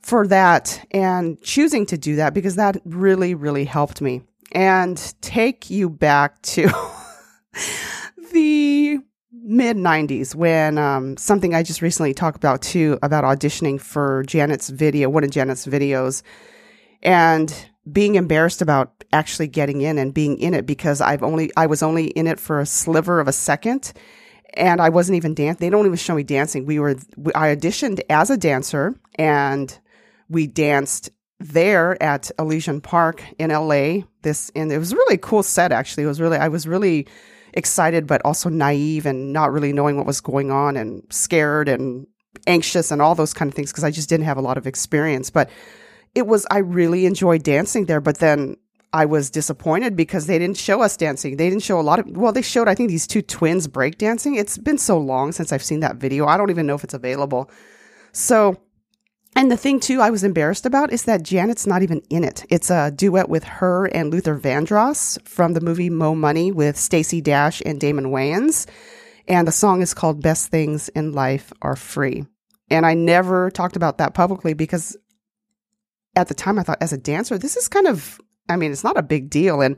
for 0.00 0.26
that 0.28 0.84
and 0.90 1.40
choosing 1.42 1.86
to 1.86 1.98
do 1.98 2.16
that 2.16 2.34
because 2.34 2.56
that 2.56 2.76
really, 2.84 3.34
really 3.34 3.64
helped 3.64 4.00
me. 4.00 4.22
And 4.52 4.98
take 5.22 5.70
you 5.70 5.88
back 5.88 6.42
to 6.42 6.70
the 8.32 9.00
mid 9.32 9.76
90s 9.76 10.34
when 10.34 10.78
um, 10.78 11.16
something 11.16 11.54
I 11.54 11.62
just 11.62 11.82
recently 11.82 12.14
talked 12.14 12.36
about 12.36 12.62
too 12.62 12.98
about 13.02 13.24
auditioning 13.24 13.80
for 13.80 14.22
Janet's 14.24 14.68
video, 14.68 15.08
one 15.08 15.24
of 15.24 15.30
Janet's 15.30 15.66
videos, 15.66 16.22
and 17.02 17.52
being 17.90 18.14
embarrassed 18.14 18.62
about 18.62 19.04
actually 19.12 19.48
getting 19.48 19.80
in 19.80 19.98
and 19.98 20.14
being 20.14 20.38
in 20.38 20.54
it 20.54 20.66
because 20.66 21.00
I've 21.00 21.22
only 21.22 21.50
I 21.56 21.66
was 21.66 21.82
only 21.82 22.06
in 22.06 22.26
it 22.26 22.38
for 22.38 22.60
a 22.60 22.66
sliver 22.66 23.20
of 23.20 23.28
a 23.28 23.32
second 23.32 23.92
and 24.54 24.80
I 24.80 24.90
wasn't 24.90 25.16
even 25.16 25.34
dancing. 25.34 25.66
They 25.66 25.70
don't 25.70 25.86
even 25.86 25.96
show 25.96 26.14
me 26.14 26.22
dancing. 26.22 26.66
We 26.66 26.78
were 26.78 26.96
I 27.34 27.54
auditioned 27.54 28.00
as 28.08 28.30
a 28.30 28.36
dancer 28.36 28.94
and 29.16 29.76
we 30.28 30.46
danced 30.46 31.10
there 31.40 32.00
at 32.02 32.30
Elysian 32.38 32.80
Park 32.80 33.24
in 33.38 33.50
LA. 33.50 34.02
This 34.22 34.52
and 34.54 34.70
it 34.70 34.78
was 34.78 34.94
really 34.94 35.18
cool 35.18 35.42
set 35.42 35.72
actually. 35.72 36.04
It 36.04 36.08
was 36.08 36.20
really 36.20 36.36
I 36.36 36.48
was 36.48 36.68
really 36.68 37.08
excited, 37.52 38.06
but 38.06 38.22
also 38.24 38.48
naive 38.48 39.06
and 39.06 39.32
not 39.32 39.52
really 39.52 39.72
knowing 39.72 39.96
what 39.96 40.06
was 40.06 40.20
going 40.20 40.50
on 40.50 40.76
and 40.76 41.02
scared 41.10 41.68
and 41.68 42.06
anxious 42.46 42.90
and 42.90 43.02
all 43.02 43.14
those 43.14 43.34
kind 43.34 43.48
of 43.48 43.54
things 43.54 43.70
because 43.70 43.84
I 43.84 43.90
just 43.90 44.08
didn't 44.08 44.26
have 44.26 44.38
a 44.38 44.42
lot 44.42 44.58
of 44.58 44.66
experience. 44.66 45.30
But 45.30 45.50
it 46.14 46.26
was, 46.26 46.46
I 46.50 46.58
really 46.58 47.06
enjoyed 47.06 47.42
dancing 47.42 47.86
there. 47.86 48.00
But 48.00 48.18
then 48.18 48.56
I 48.92 49.06
was 49.06 49.30
disappointed 49.30 49.96
because 49.96 50.26
they 50.26 50.38
didn't 50.38 50.58
show 50.58 50.82
us 50.82 50.96
dancing. 50.96 51.36
They 51.36 51.48
didn't 51.48 51.62
show 51.62 51.80
a 51.80 51.82
lot 51.82 51.98
of, 51.98 52.16
well, 52.16 52.32
they 52.32 52.42
showed, 52.42 52.68
I 52.68 52.74
think, 52.74 52.90
these 52.90 53.06
two 53.06 53.22
twins 53.22 53.66
break 53.66 53.98
dancing. 53.98 54.34
It's 54.34 54.58
been 54.58 54.78
so 54.78 54.98
long 54.98 55.32
since 55.32 55.52
I've 55.52 55.62
seen 55.62 55.80
that 55.80 55.96
video. 55.96 56.26
I 56.26 56.36
don't 56.36 56.50
even 56.50 56.66
know 56.66 56.74
if 56.74 56.84
it's 56.84 56.94
available. 56.94 57.50
So 58.12 58.56
and 59.34 59.50
the 59.50 59.56
thing 59.56 59.80
too, 59.80 60.00
I 60.00 60.10
was 60.10 60.24
embarrassed 60.24 60.66
about 60.66 60.92
is 60.92 61.04
that 61.04 61.22
Janet's 61.22 61.66
not 61.66 61.82
even 61.82 62.02
in 62.10 62.24
it. 62.24 62.44
It's 62.50 62.70
a 62.70 62.90
duet 62.90 63.28
with 63.28 63.44
her 63.44 63.86
and 63.86 64.10
Luther 64.10 64.38
Vandross 64.38 65.20
from 65.26 65.54
the 65.54 65.60
movie 65.60 65.90
Mo 65.90 66.14
Money 66.14 66.52
with 66.52 66.76
Stacey 66.76 67.20
Dash 67.20 67.62
and 67.64 67.80
Damon 67.80 68.06
Wayans. 68.06 68.66
And 69.28 69.46
the 69.48 69.52
song 69.52 69.82
is 69.82 69.94
called 69.94 70.22
Best 70.22 70.48
Things 70.48 70.88
in 70.90 71.12
Life 71.12 71.52
Are 71.62 71.76
Free. 71.76 72.26
And 72.70 72.84
I 72.84 72.94
never 72.94 73.50
talked 73.50 73.76
about 73.76 73.98
that 73.98 74.14
publicly 74.14 74.54
because 74.54 74.96
at 76.16 76.28
the 76.28 76.34
time 76.34 76.58
I 76.58 76.62
thought 76.62 76.82
as 76.82 76.92
a 76.92 76.98
dancer, 76.98 77.38
this 77.38 77.56
is 77.56 77.68
kind 77.68 77.86
of, 77.86 78.20
I 78.48 78.56
mean, 78.56 78.72
it's 78.72 78.84
not 78.84 78.98
a 78.98 79.02
big 79.02 79.30
deal. 79.30 79.60
And 79.60 79.76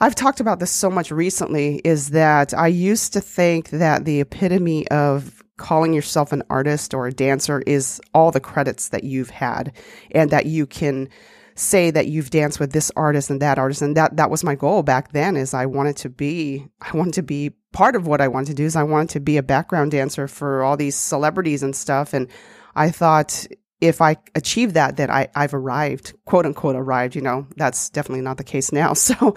I've 0.00 0.14
talked 0.14 0.40
about 0.40 0.58
this 0.58 0.70
so 0.70 0.90
much 0.90 1.10
recently 1.10 1.80
is 1.84 2.10
that 2.10 2.52
I 2.52 2.66
used 2.66 3.12
to 3.12 3.20
think 3.20 3.70
that 3.70 4.04
the 4.04 4.20
epitome 4.20 4.88
of 4.88 5.43
calling 5.56 5.92
yourself 5.92 6.32
an 6.32 6.42
artist 6.50 6.94
or 6.94 7.06
a 7.06 7.12
dancer 7.12 7.62
is 7.66 8.00
all 8.12 8.30
the 8.30 8.40
credits 8.40 8.88
that 8.88 9.04
you've 9.04 9.30
had 9.30 9.72
and 10.10 10.30
that 10.30 10.46
you 10.46 10.66
can 10.66 11.08
say 11.54 11.90
that 11.90 12.08
you've 12.08 12.30
danced 12.30 12.58
with 12.58 12.72
this 12.72 12.90
artist 12.96 13.30
and 13.30 13.40
that 13.40 13.58
artist 13.58 13.80
and 13.80 13.96
that 13.96 14.16
that 14.16 14.30
was 14.30 14.42
my 14.42 14.56
goal 14.56 14.82
back 14.82 15.12
then 15.12 15.36
is 15.36 15.54
I 15.54 15.66
wanted 15.66 15.96
to 15.98 16.08
be 16.08 16.66
I 16.80 16.96
wanted 16.96 17.14
to 17.14 17.22
be 17.22 17.52
part 17.72 17.94
of 17.94 18.06
what 18.08 18.20
I 18.20 18.26
wanted 18.26 18.48
to 18.48 18.54
do 18.54 18.64
is 18.64 18.74
I 18.74 18.82
wanted 18.82 19.10
to 19.10 19.20
be 19.20 19.36
a 19.36 19.42
background 19.42 19.92
dancer 19.92 20.26
for 20.26 20.64
all 20.64 20.76
these 20.76 20.96
celebrities 20.96 21.62
and 21.62 21.76
stuff 21.76 22.12
and 22.12 22.28
I 22.74 22.90
thought 22.90 23.46
if 23.80 24.00
I 24.00 24.16
achieve 24.34 24.72
that, 24.74 24.96
then 24.96 25.10
I, 25.10 25.28
I've 25.34 25.52
arrived, 25.52 26.14
quote 26.24 26.46
unquote, 26.46 26.76
arrived. 26.76 27.14
You 27.14 27.22
know, 27.22 27.46
that's 27.56 27.90
definitely 27.90 28.22
not 28.22 28.38
the 28.38 28.44
case 28.44 28.72
now. 28.72 28.94
So 29.04 29.36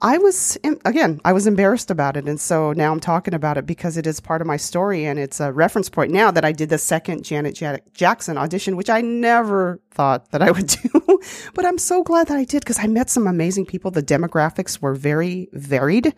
I 0.00 0.18
was, 0.18 0.56
again, 0.84 1.20
I 1.24 1.32
was 1.32 1.48
embarrassed 1.48 1.90
about 1.90 2.16
it. 2.16 2.28
And 2.28 2.40
so 2.40 2.72
now 2.72 2.92
I'm 2.92 3.00
talking 3.00 3.34
about 3.34 3.58
it 3.58 3.66
because 3.66 3.96
it 3.96 4.06
is 4.06 4.20
part 4.20 4.40
of 4.40 4.46
my 4.46 4.56
story 4.56 5.04
and 5.04 5.18
it's 5.18 5.40
a 5.40 5.52
reference 5.52 5.88
point 5.88 6.12
now 6.12 6.30
that 6.30 6.44
I 6.44 6.52
did 6.52 6.68
the 6.68 6.78
second 6.78 7.24
Janet 7.24 7.60
Jackson 7.94 8.38
audition, 8.38 8.76
which 8.76 8.90
I 8.90 9.00
never 9.00 9.80
thought 9.90 10.30
that 10.30 10.40
I 10.40 10.52
would 10.52 10.66
do. 10.82 11.20
but 11.54 11.66
I'm 11.66 11.78
so 11.78 12.04
glad 12.04 12.28
that 12.28 12.36
I 12.36 12.44
did 12.44 12.60
because 12.60 12.78
I 12.78 12.86
met 12.86 13.10
some 13.10 13.26
amazing 13.26 13.66
people. 13.66 13.90
The 13.90 14.02
demographics 14.02 14.80
were 14.80 14.94
very 14.94 15.48
varied 15.52 16.14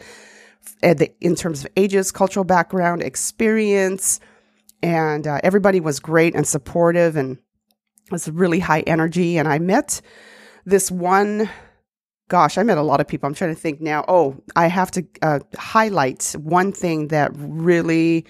in 0.83 1.35
terms 1.35 1.65
of 1.65 1.71
ages, 1.75 2.13
cultural 2.13 2.45
background, 2.45 3.03
experience. 3.03 4.21
And 4.83 5.27
uh, 5.27 5.41
everybody 5.43 5.81
was 5.81 6.01
great 6.01 6.35
and 6.35 6.47
supportive 6.47 7.17
and 7.17 7.39
was 8.11 8.29
really 8.29 8.59
high 8.59 8.81
energy. 8.81 9.39
And 9.39 9.49
I 9.49 9.59
met 9.59 10.03
this 10.67 10.91
one 10.91 11.49
gosh, 12.31 12.57
I 12.57 12.63
met 12.63 12.79
a 12.79 12.83
lot 12.83 13.01
of 13.01 13.09
people. 13.09 13.27
I'm 13.27 13.35
trying 13.35 13.55
to 13.55 13.61
think 13.61 13.81
now. 13.81 14.05
Oh, 14.09 14.41
I 14.55 14.69
have 14.69 14.91
to 14.93 15.05
uh, 15.21 15.41
highlight 15.59 16.35
one 16.39 16.73
thing 16.73 17.09
that 17.09 17.33
really 17.35 18.25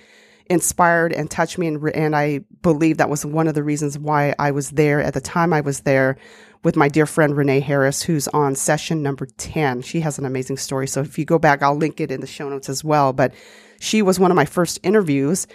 inspired 0.46 1.12
and 1.12 1.30
touched 1.30 1.58
me, 1.58 1.68
and, 1.68 1.86
and 1.94 2.16
I 2.16 2.40
believe 2.62 2.96
that 2.96 3.10
was 3.10 3.24
one 3.24 3.46
of 3.46 3.54
the 3.54 3.62
reasons 3.62 3.98
why 3.98 4.34
I 4.38 4.50
was 4.50 4.70
there 4.70 5.00
at 5.00 5.14
the 5.14 5.20
time 5.20 5.52
I 5.52 5.60
was 5.60 5.80
there 5.80 6.16
with 6.64 6.76
my 6.76 6.88
dear 6.88 7.06
friend 7.06 7.36
Renee 7.36 7.60
Harris, 7.60 8.02
who's 8.02 8.26
on 8.28 8.54
session 8.54 9.02
number 9.02 9.26
10. 9.26 9.82
She 9.82 10.00
has 10.00 10.18
an 10.18 10.24
amazing 10.24 10.56
story. 10.56 10.88
So 10.88 11.02
if 11.02 11.18
you 11.18 11.26
go 11.26 11.38
back, 11.38 11.62
I'll 11.62 11.76
link 11.76 12.00
it 12.00 12.10
in 12.10 12.20
the 12.20 12.26
show 12.26 12.48
notes 12.48 12.68
as 12.70 12.82
well. 12.82 13.12
But 13.12 13.34
she 13.80 14.00
was 14.02 14.18
one 14.18 14.30
of 14.30 14.34
my 14.34 14.46
first 14.46 14.80
interviews, 14.82 15.46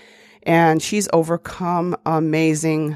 and 0.43 0.81
she's 0.81 1.09
overcome 1.13 1.97
amazing 2.05 2.95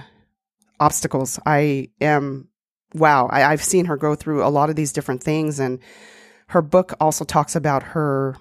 obstacles. 0.79 1.39
I 1.45 1.89
am 1.99 2.49
wow, 2.93 3.27
I, 3.27 3.43
I've 3.43 3.63
seen 3.63 3.85
her 3.85 3.97
go 3.97 4.15
through 4.15 4.43
a 4.43 4.49
lot 4.49 4.69
of 4.69 4.75
these 4.75 4.91
different 4.91 5.23
things. 5.23 5.59
And 5.59 5.79
her 6.47 6.61
book 6.61 6.93
also 6.99 7.25
talks 7.25 7.55
about 7.55 7.83
her 7.83 8.35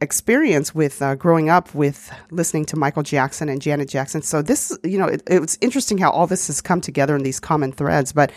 experience 0.00 0.74
with 0.74 1.00
uh, 1.02 1.14
growing 1.14 1.48
up 1.48 1.74
with 1.74 2.12
listening 2.30 2.64
to 2.66 2.76
Michael 2.76 3.02
Jackson 3.02 3.48
and 3.48 3.60
Janet 3.60 3.88
Jackson. 3.88 4.22
So 4.22 4.42
this, 4.42 4.76
you 4.84 4.98
know, 4.98 5.06
it, 5.06 5.22
it's 5.26 5.58
interesting 5.60 5.98
how 5.98 6.10
all 6.10 6.26
this 6.26 6.46
has 6.48 6.60
come 6.60 6.80
together 6.80 7.16
in 7.16 7.22
these 7.22 7.40
common 7.40 7.72
threads. 7.72 8.12
But 8.12 8.32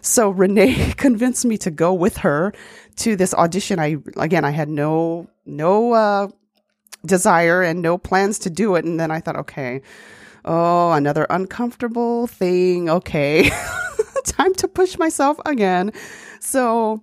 so 0.00 0.30
Renee 0.30 0.92
convinced 0.96 1.44
me 1.44 1.56
to 1.58 1.70
go 1.70 1.94
with 1.94 2.18
her 2.18 2.52
to 2.96 3.16
this 3.16 3.32
audition. 3.34 3.78
I 3.78 3.96
again, 4.16 4.44
I 4.44 4.50
had 4.50 4.68
no 4.68 5.28
no 5.46 5.92
uh, 5.92 6.28
desire 7.06 7.62
and 7.62 7.80
no 7.80 7.98
plans 7.98 8.38
to 8.40 8.50
do 8.50 8.74
it. 8.74 8.84
And 8.84 9.00
then 9.00 9.10
I 9.10 9.20
thought, 9.20 9.36
okay, 9.36 9.80
oh, 10.44 10.92
another 10.92 11.26
uncomfortable 11.30 12.26
thing. 12.26 12.90
Okay, 12.90 13.50
time 14.32 14.54
to 14.54 14.68
push 14.68 14.98
myself 14.98 15.38
again. 15.46 15.92
So 16.40 17.02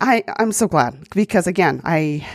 I 0.00 0.24
I'm 0.38 0.52
so 0.52 0.68
glad 0.68 1.08
because 1.14 1.46
again, 1.46 1.80
I 1.84 2.26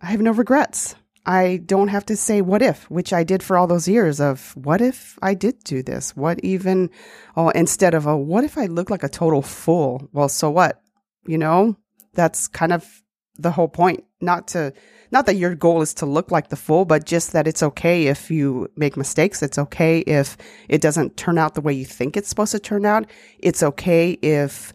I 0.00 0.06
have 0.06 0.20
no 0.20 0.32
regrets. 0.32 0.94
I 1.28 1.56
don't 1.66 1.88
have 1.88 2.06
to 2.06 2.16
say 2.16 2.40
what 2.40 2.62
if, 2.62 2.88
which 2.88 3.12
I 3.12 3.24
did 3.24 3.42
for 3.42 3.58
all 3.58 3.66
those 3.66 3.88
years 3.88 4.20
of 4.20 4.56
what 4.56 4.80
if 4.80 5.18
I 5.20 5.34
did 5.34 5.58
do 5.64 5.82
this? 5.82 6.14
What 6.14 6.38
even, 6.44 6.88
oh, 7.36 7.48
instead 7.48 7.94
of 7.94 8.06
a 8.06 8.16
what 8.16 8.44
if 8.44 8.56
I 8.56 8.66
look 8.66 8.90
like 8.90 9.02
a 9.02 9.08
total 9.08 9.42
fool? 9.42 10.08
Well, 10.12 10.28
so 10.28 10.50
what? 10.50 10.80
You 11.26 11.38
know, 11.38 11.76
that's 12.14 12.46
kind 12.46 12.72
of 12.72 13.02
the 13.36 13.50
whole 13.50 13.68
point. 13.68 14.04
Not 14.20 14.48
to, 14.48 14.72
not 15.10 15.26
that 15.26 15.36
your 15.36 15.54
goal 15.54 15.82
is 15.82 15.94
to 15.94 16.06
look 16.06 16.30
like 16.30 16.48
the 16.48 16.56
fool, 16.56 16.84
but 16.84 17.04
just 17.04 17.32
that 17.32 17.46
it's 17.46 17.62
okay 17.62 18.06
if 18.06 18.30
you 18.30 18.70
make 18.76 18.96
mistakes. 18.96 19.42
It's 19.42 19.58
okay 19.58 20.00
if 20.00 20.36
it 20.68 20.80
doesn't 20.80 21.16
turn 21.16 21.38
out 21.38 21.54
the 21.54 21.60
way 21.60 21.72
you 21.72 21.84
think 21.84 22.16
it's 22.16 22.28
supposed 22.28 22.52
to 22.52 22.58
turn 22.58 22.86
out. 22.86 23.06
It's 23.38 23.62
okay 23.62 24.12
if 24.22 24.72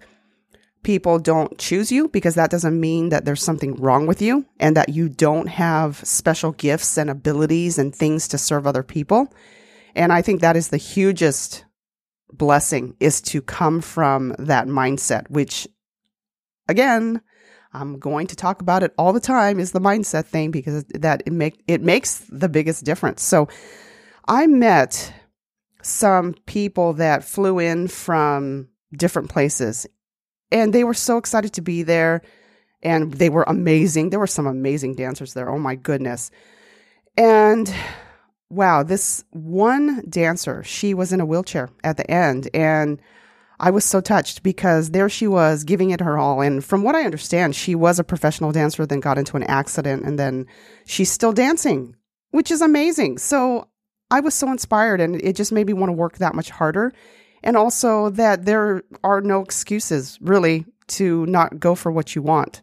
people 0.83 1.19
don't 1.19 1.57
choose 1.57 1.91
you 1.91 2.07
because 2.07 2.35
that 2.35 2.49
doesn't 2.49 2.79
mean 2.79 3.09
that 3.09 3.25
there's 3.25 3.43
something 3.43 3.75
wrong 3.75 4.07
with 4.07 4.21
you 4.21 4.45
and 4.59 4.75
that 4.75 4.89
you 4.89 5.09
don't 5.09 5.47
have 5.47 5.97
special 5.97 6.51
gifts 6.53 6.97
and 6.97 7.09
abilities 7.09 7.77
and 7.77 7.93
things 7.93 8.27
to 8.29 8.37
serve 8.37 8.65
other 8.65 8.83
people. 8.83 9.31
And 9.95 10.11
I 10.11 10.21
think 10.21 10.41
that 10.41 10.55
is 10.55 10.69
the 10.69 10.77
hugest 10.77 11.65
blessing 12.31 12.95
is 12.99 13.21
to 13.21 13.41
come 13.41 13.81
from 13.81 14.35
that 14.39 14.67
mindset, 14.67 15.29
which 15.29 15.67
again, 16.67 17.21
I'm 17.73 17.99
going 17.99 18.27
to 18.27 18.35
talk 18.35 18.61
about 18.61 18.83
it 18.83 18.93
all 18.97 19.13
the 19.13 19.19
time 19.19 19.59
is 19.59 19.71
the 19.71 19.79
mindset 19.79 20.25
thing 20.25 20.51
because 20.51 20.83
that 20.89 21.23
it 21.25 21.33
make 21.33 21.63
it 21.67 21.81
makes 21.81 22.19
the 22.29 22.49
biggest 22.49 22.83
difference. 22.83 23.23
So 23.23 23.47
I 24.27 24.47
met 24.47 25.13
some 25.81 26.35
people 26.45 26.93
that 26.93 27.23
flew 27.23 27.59
in 27.59 27.87
from 27.87 28.67
different 28.95 29.29
places 29.29 29.87
and 30.51 30.73
they 30.73 30.83
were 30.83 30.93
so 30.93 31.17
excited 31.17 31.53
to 31.53 31.61
be 31.61 31.83
there 31.83 32.21
and 32.83 33.13
they 33.13 33.29
were 33.29 33.45
amazing. 33.47 34.09
There 34.09 34.19
were 34.19 34.27
some 34.27 34.47
amazing 34.47 34.95
dancers 34.95 35.33
there. 35.33 35.49
Oh 35.49 35.59
my 35.59 35.75
goodness. 35.75 36.29
And 37.17 37.73
wow, 38.49 38.83
this 38.83 39.23
one 39.31 40.03
dancer, 40.09 40.63
she 40.63 40.93
was 40.93 41.13
in 41.13 41.21
a 41.21 41.25
wheelchair 41.25 41.69
at 41.83 41.97
the 41.97 42.09
end 42.09 42.49
and 42.53 43.01
I 43.61 43.71
was 43.71 43.85
so 43.85 44.01
touched 44.01 44.43
because 44.43 44.91
there 44.91 45.07
she 45.07 45.27
was 45.27 45.63
giving 45.63 45.91
it 45.91 46.01
her 46.01 46.17
all. 46.17 46.41
And 46.41 46.65
from 46.65 46.83
what 46.83 46.95
I 46.95 47.03
understand, 47.03 47.55
she 47.55 47.75
was 47.75 47.99
a 47.99 48.03
professional 48.03 48.51
dancer, 48.51 48.85
then 48.85 48.99
got 48.99 49.17
into 49.17 49.37
an 49.37 49.43
accident, 49.43 50.03
and 50.03 50.19
then 50.19 50.47
she's 50.85 51.11
still 51.11 51.31
dancing, 51.31 51.95
which 52.31 52.51
is 52.51 52.61
amazing. 52.61 53.19
So 53.19 53.67
I 54.09 54.19
was 54.19 54.33
so 54.33 54.51
inspired, 54.51 54.99
and 54.99 55.15
it 55.21 55.35
just 55.35 55.51
made 55.51 55.67
me 55.67 55.73
want 55.73 55.89
to 55.89 55.93
work 55.93 56.17
that 56.17 56.35
much 56.35 56.49
harder 56.49 56.91
and 57.43 57.57
also 57.57 58.09
that 58.11 58.45
there 58.45 58.83
are 59.03 59.21
no 59.21 59.41
excuses 59.41 60.17
really 60.21 60.65
to 60.87 61.25
not 61.25 61.59
go 61.59 61.75
for 61.75 61.91
what 61.91 62.15
you 62.15 62.21
want. 62.21 62.61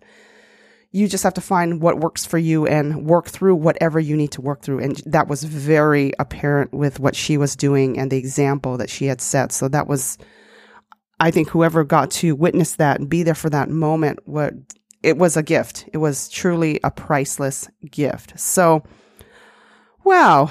You 0.91 1.09
just 1.09 1.25
have 1.25 1.35
to 1.35 1.41
find 1.41 1.83
what 1.83 1.99
works 1.99 2.25
for 2.25 2.39
you 2.39 2.67
and 2.67 3.05
work 3.05 3.27
through 3.29 3.57
whatever 3.57 4.01
you 4.01 4.17
need 4.17 4.33
to 4.33 4.41
work 4.41 4.63
through. 4.63 4.79
And 4.79 4.97
that 5.05 5.29
was 5.29 5.45
very 5.45 6.13
apparent 6.19 6.73
with 6.73 6.99
what 6.99 7.15
she 7.15 7.37
was 7.37 7.57
doing 7.57 7.99
and 7.99 8.11
the 8.11 8.17
example 8.17 8.79
that 8.79 8.89
she 8.89 9.07
had 9.07 9.21
set. 9.21 9.53
So 9.53 9.69
that 9.69 9.87
was, 9.87 10.17
I 11.21 11.31
think, 11.31 11.49
whoever 11.49 11.85
got 11.85 12.11
to 12.13 12.35
witness 12.35 12.77
that 12.77 13.01
and 13.01 13.09
be 13.09 13.23
there 13.23 13.35
for 13.35 13.51
that 13.51 13.71
moment, 13.71 14.21
what 14.25 14.55
it 15.03 15.17
was 15.17 15.37
a 15.37 15.43
gift. 15.43 15.89
It 15.93 15.99
was 15.99 16.29
truly 16.29 16.81
a 16.85 16.91
priceless 16.91 17.69
gift. 17.91 18.39
So, 18.39 18.85
wow, 20.05 20.51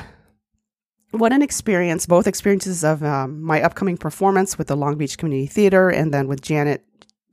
what 1.12 1.34
an 1.34 1.42
experience, 1.42 2.06
both 2.06 2.28
experiences 2.28 2.84
of 2.84 3.04
um, 3.04 3.42
my 3.42 3.62
upcoming 3.62 3.98
performance 3.98 4.58
with 4.58 4.68
the 4.68 4.76
Long 4.76 4.98
Beach 4.98 5.18
Community 5.18 5.48
Theater 5.48 5.90
and 5.90 6.14
then 6.14 6.28
with 6.28 6.42
Janet 6.42 6.84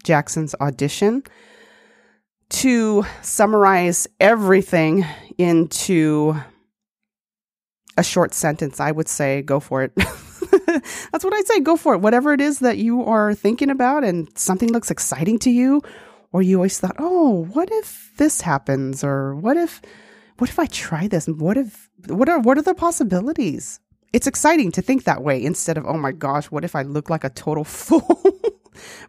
Jackson's 0.05 0.55
audition. 0.61 1.23
To 2.51 3.05
summarize 3.23 4.07
everything 4.21 5.05
into 5.39 6.37
a 7.97 8.05
short 8.05 8.33
sentence, 8.35 8.79
I 8.81 8.93
would 8.93 9.09
say 9.09 9.43
go 9.43 9.59
for 9.61 9.83
it. 9.83 9.93
That's 11.13 11.25
what 11.25 11.35
I'd 11.35 11.47
say. 11.47 11.61
Go 11.61 11.77
for 11.77 11.95
it. 11.95 11.99
Whatever 11.99 12.33
it 12.33 12.41
is 12.41 12.61
that 12.61 12.79
you 12.79 13.05
are 13.05 13.35
thinking 13.35 13.71
about 13.71 14.05
and 14.05 14.29
something 14.39 14.73
looks 14.73 14.91
exciting 14.91 15.39
to 15.41 15.51
you, 15.51 15.83
or 16.33 16.43
you 16.43 16.57
always 16.57 16.79
thought, 16.79 16.97
oh, 16.99 17.45
what 17.53 17.69
if 17.71 18.13
this 18.17 18.41
happens? 18.41 19.05
Or 19.05 19.35
what 19.37 19.57
if 19.57 19.81
what 20.39 20.51
if 20.51 20.59
I 20.59 20.67
try 20.67 21.07
this? 21.07 21.27
What 21.27 21.57
if 21.57 21.89
what 22.09 22.29
are 22.29 22.41
what 22.41 22.59
are 22.59 22.63
the 22.63 22.75
possibilities? 22.75 23.81
It's 24.13 24.27
exciting 24.27 24.71
to 24.73 24.83
think 24.83 25.05
that 25.05 25.23
way 25.23 25.43
instead 25.43 25.77
of, 25.77 25.87
oh 25.87 25.99
my 25.99 26.13
gosh, 26.13 26.47
what 26.47 26.65
if 26.65 26.77
I 26.77 26.83
look 26.83 27.11
like 27.11 27.25
a 27.25 27.31
total 27.31 27.65
fool? 27.65 28.23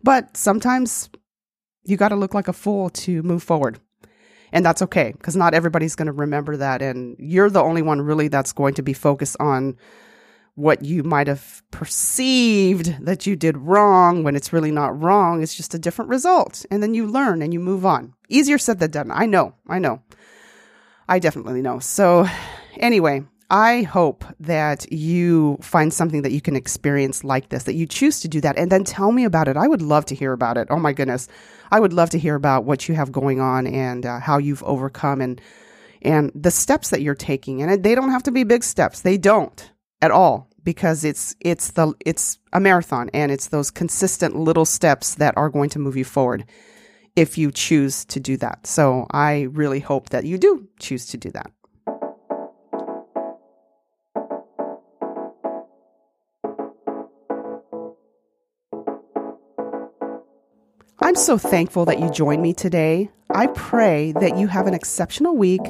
but 0.03 0.35
sometimes 0.35 1.09
you 1.83 1.97
got 1.97 2.09
to 2.09 2.15
look 2.15 2.33
like 2.33 2.47
a 2.47 2.53
fool 2.53 2.89
to 2.89 3.21
move 3.23 3.43
forward. 3.43 3.79
And 4.51 4.65
that's 4.65 4.81
okay 4.83 5.11
because 5.11 5.35
not 5.35 5.53
everybody's 5.53 5.95
going 5.95 6.05
to 6.07 6.11
remember 6.13 6.57
that. 6.57 6.81
And 6.81 7.15
you're 7.19 7.49
the 7.49 7.61
only 7.61 7.81
one 7.81 8.01
really 8.01 8.27
that's 8.27 8.53
going 8.53 8.73
to 8.75 8.81
be 8.81 8.93
focused 8.93 9.35
on 9.39 9.77
what 10.55 10.83
you 10.83 11.03
might 11.03 11.27
have 11.27 11.61
perceived 11.71 13.05
that 13.05 13.27
you 13.27 13.35
did 13.35 13.57
wrong 13.57 14.23
when 14.23 14.35
it's 14.35 14.53
really 14.53 14.71
not 14.71 14.99
wrong. 15.01 15.43
It's 15.43 15.55
just 15.55 15.73
a 15.73 15.79
different 15.79 16.09
result. 16.09 16.65
And 16.71 16.81
then 16.81 16.93
you 16.93 17.05
learn 17.07 17.41
and 17.41 17.53
you 17.53 17.59
move 17.59 17.85
on. 17.85 18.13
Easier 18.29 18.57
said 18.57 18.79
than 18.79 18.91
done. 18.91 19.11
I 19.11 19.25
know. 19.25 19.53
I 19.67 19.79
know. 19.79 20.01
I 21.07 21.19
definitely 21.19 21.61
know. 21.61 21.79
So, 21.79 22.25
anyway, 22.77 23.23
I 23.49 23.83
hope 23.83 24.25
that 24.39 24.91
you 24.91 25.57
find 25.61 25.93
something 25.93 26.23
that 26.23 26.31
you 26.31 26.41
can 26.41 26.55
experience 26.55 27.23
like 27.23 27.49
this, 27.49 27.63
that 27.63 27.75
you 27.75 27.85
choose 27.85 28.21
to 28.21 28.27
do 28.27 28.41
that, 28.41 28.57
and 28.57 28.71
then 28.71 28.83
tell 28.83 29.11
me 29.11 29.23
about 29.23 29.47
it. 29.47 29.57
I 29.57 29.67
would 29.67 29.83
love 29.83 30.05
to 30.05 30.15
hear 30.15 30.33
about 30.33 30.57
it. 30.57 30.67
Oh 30.71 30.79
my 30.79 30.93
goodness, 30.93 31.27
I 31.71 31.79
would 31.79 31.93
love 31.93 32.09
to 32.11 32.19
hear 32.19 32.33
about 32.33 32.63
what 32.63 32.89
you 32.89 32.95
have 32.95 33.11
going 33.11 33.39
on 33.39 33.67
and 33.67 34.05
uh, 34.05 34.19
how 34.19 34.39
you've 34.39 34.63
overcome 34.63 35.21
and 35.21 35.39
and 36.01 36.31
the 36.33 36.51
steps 36.51 36.89
that 36.89 37.01
you're 37.01 37.15
taking. 37.15 37.61
And 37.61 37.83
they 37.83 37.93
don't 37.93 38.11
have 38.11 38.23
to 38.23 38.31
be 38.31 38.43
big 38.43 38.63
steps; 38.63 39.01
they 39.01 39.17
don't 39.17 39.69
at 40.01 40.11
all 40.11 40.49
because 40.63 41.03
it's 41.03 41.35
it's 41.39 41.71
the 41.71 41.93
it's 42.05 42.39
a 42.53 42.59
marathon 42.59 43.09
and 43.13 43.31
it's 43.31 43.47
those 43.47 43.71
consistent 43.71 44.35
little 44.35 44.65
steps 44.65 45.15
that 45.15 45.35
are 45.37 45.49
going 45.49 45.69
to 45.69 45.79
move 45.79 45.95
you 45.95 46.05
forward 46.05 46.45
if 47.15 47.37
you 47.37 47.51
choose 47.51 48.03
to 48.05 48.19
do 48.19 48.35
that. 48.37 48.67
So 48.67 49.07
I 49.11 49.43
really 49.43 49.79
hope 49.79 50.09
that 50.09 50.25
you 50.25 50.37
do 50.37 50.67
choose 50.79 51.05
to 51.07 51.17
do 51.17 51.31
that. 51.31 51.51
I'm 60.99 61.15
so 61.15 61.37
thankful 61.37 61.85
that 61.85 61.99
you 61.99 62.09
joined 62.09 62.41
me 62.41 62.53
today. 62.53 63.09
I 63.29 63.47
pray 63.47 64.11
that 64.13 64.37
you 64.37 64.47
have 64.47 64.65
an 64.65 64.73
exceptional 64.73 65.37
week 65.37 65.61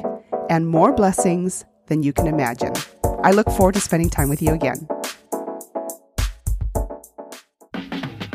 and 0.48 0.66
more 0.66 0.92
blessings 0.92 1.64
than 1.88 2.02
you 2.02 2.12
can 2.12 2.26
imagine. 2.26 2.72
I 3.26 3.32
look 3.32 3.50
forward 3.50 3.74
to 3.74 3.80
spending 3.80 4.08
time 4.08 4.28
with 4.28 4.40
you 4.40 4.54
again. 4.54 4.86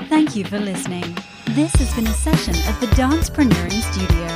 Thank 0.10 0.36
you 0.36 0.44
for 0.44 0.60
listening. 0.60 1.18
This 1.52 1.74
has 1.76 1.96
been 1.96 2.08
a 2.08 2.14
session 2.14 2.56
of 2.68 2.78
the 2.82 2.88
Dancepreneuring 2.88 3.82
Studio. 3.94 4.28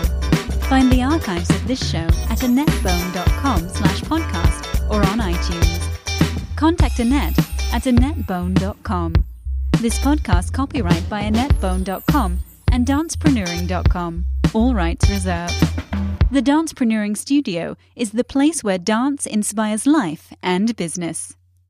Find 0.69 0.89
the 0.89 1.03
archives 1.03 1.49
of 1.49 1.67
this 1.67 1.85
show 1.91 2.07
at 2.29 2.39
annettbone.com 2.39 3.67
slash 3.67 4.01
podcast 4.03 4.89
or 4.89 5.05
on 5.09 5.19
iTunes. 5.19 6.55
Contact 6.55 6.99
Annett 6.99 7.37
at 7.73 7.83
annettbone.com. 7.83 9.13
This 9.81 9.99
podcast 9.99 10.53
copyright 10.53 11.09
by 11.09 11.23
annettbone.com 11.23 12.39
and 12.71 12.85
dancepreneuring.com. 12.87 14.25
All 14.53 14.73
rights 14.73 15.09
reserved. 15.09 15.84
The 16.35 16.41
Dancepreneuring 16.41 17.15
Studio 17.15 17.77
is 17.95 18.11
the 18.11 18.25
place 18.25 18.61
where 18.61 18.77
dance 18.77 19.25
inspires 19.25 19.87
life 19.87 20.33
and 20.43 20.75
business. 20.75 21.33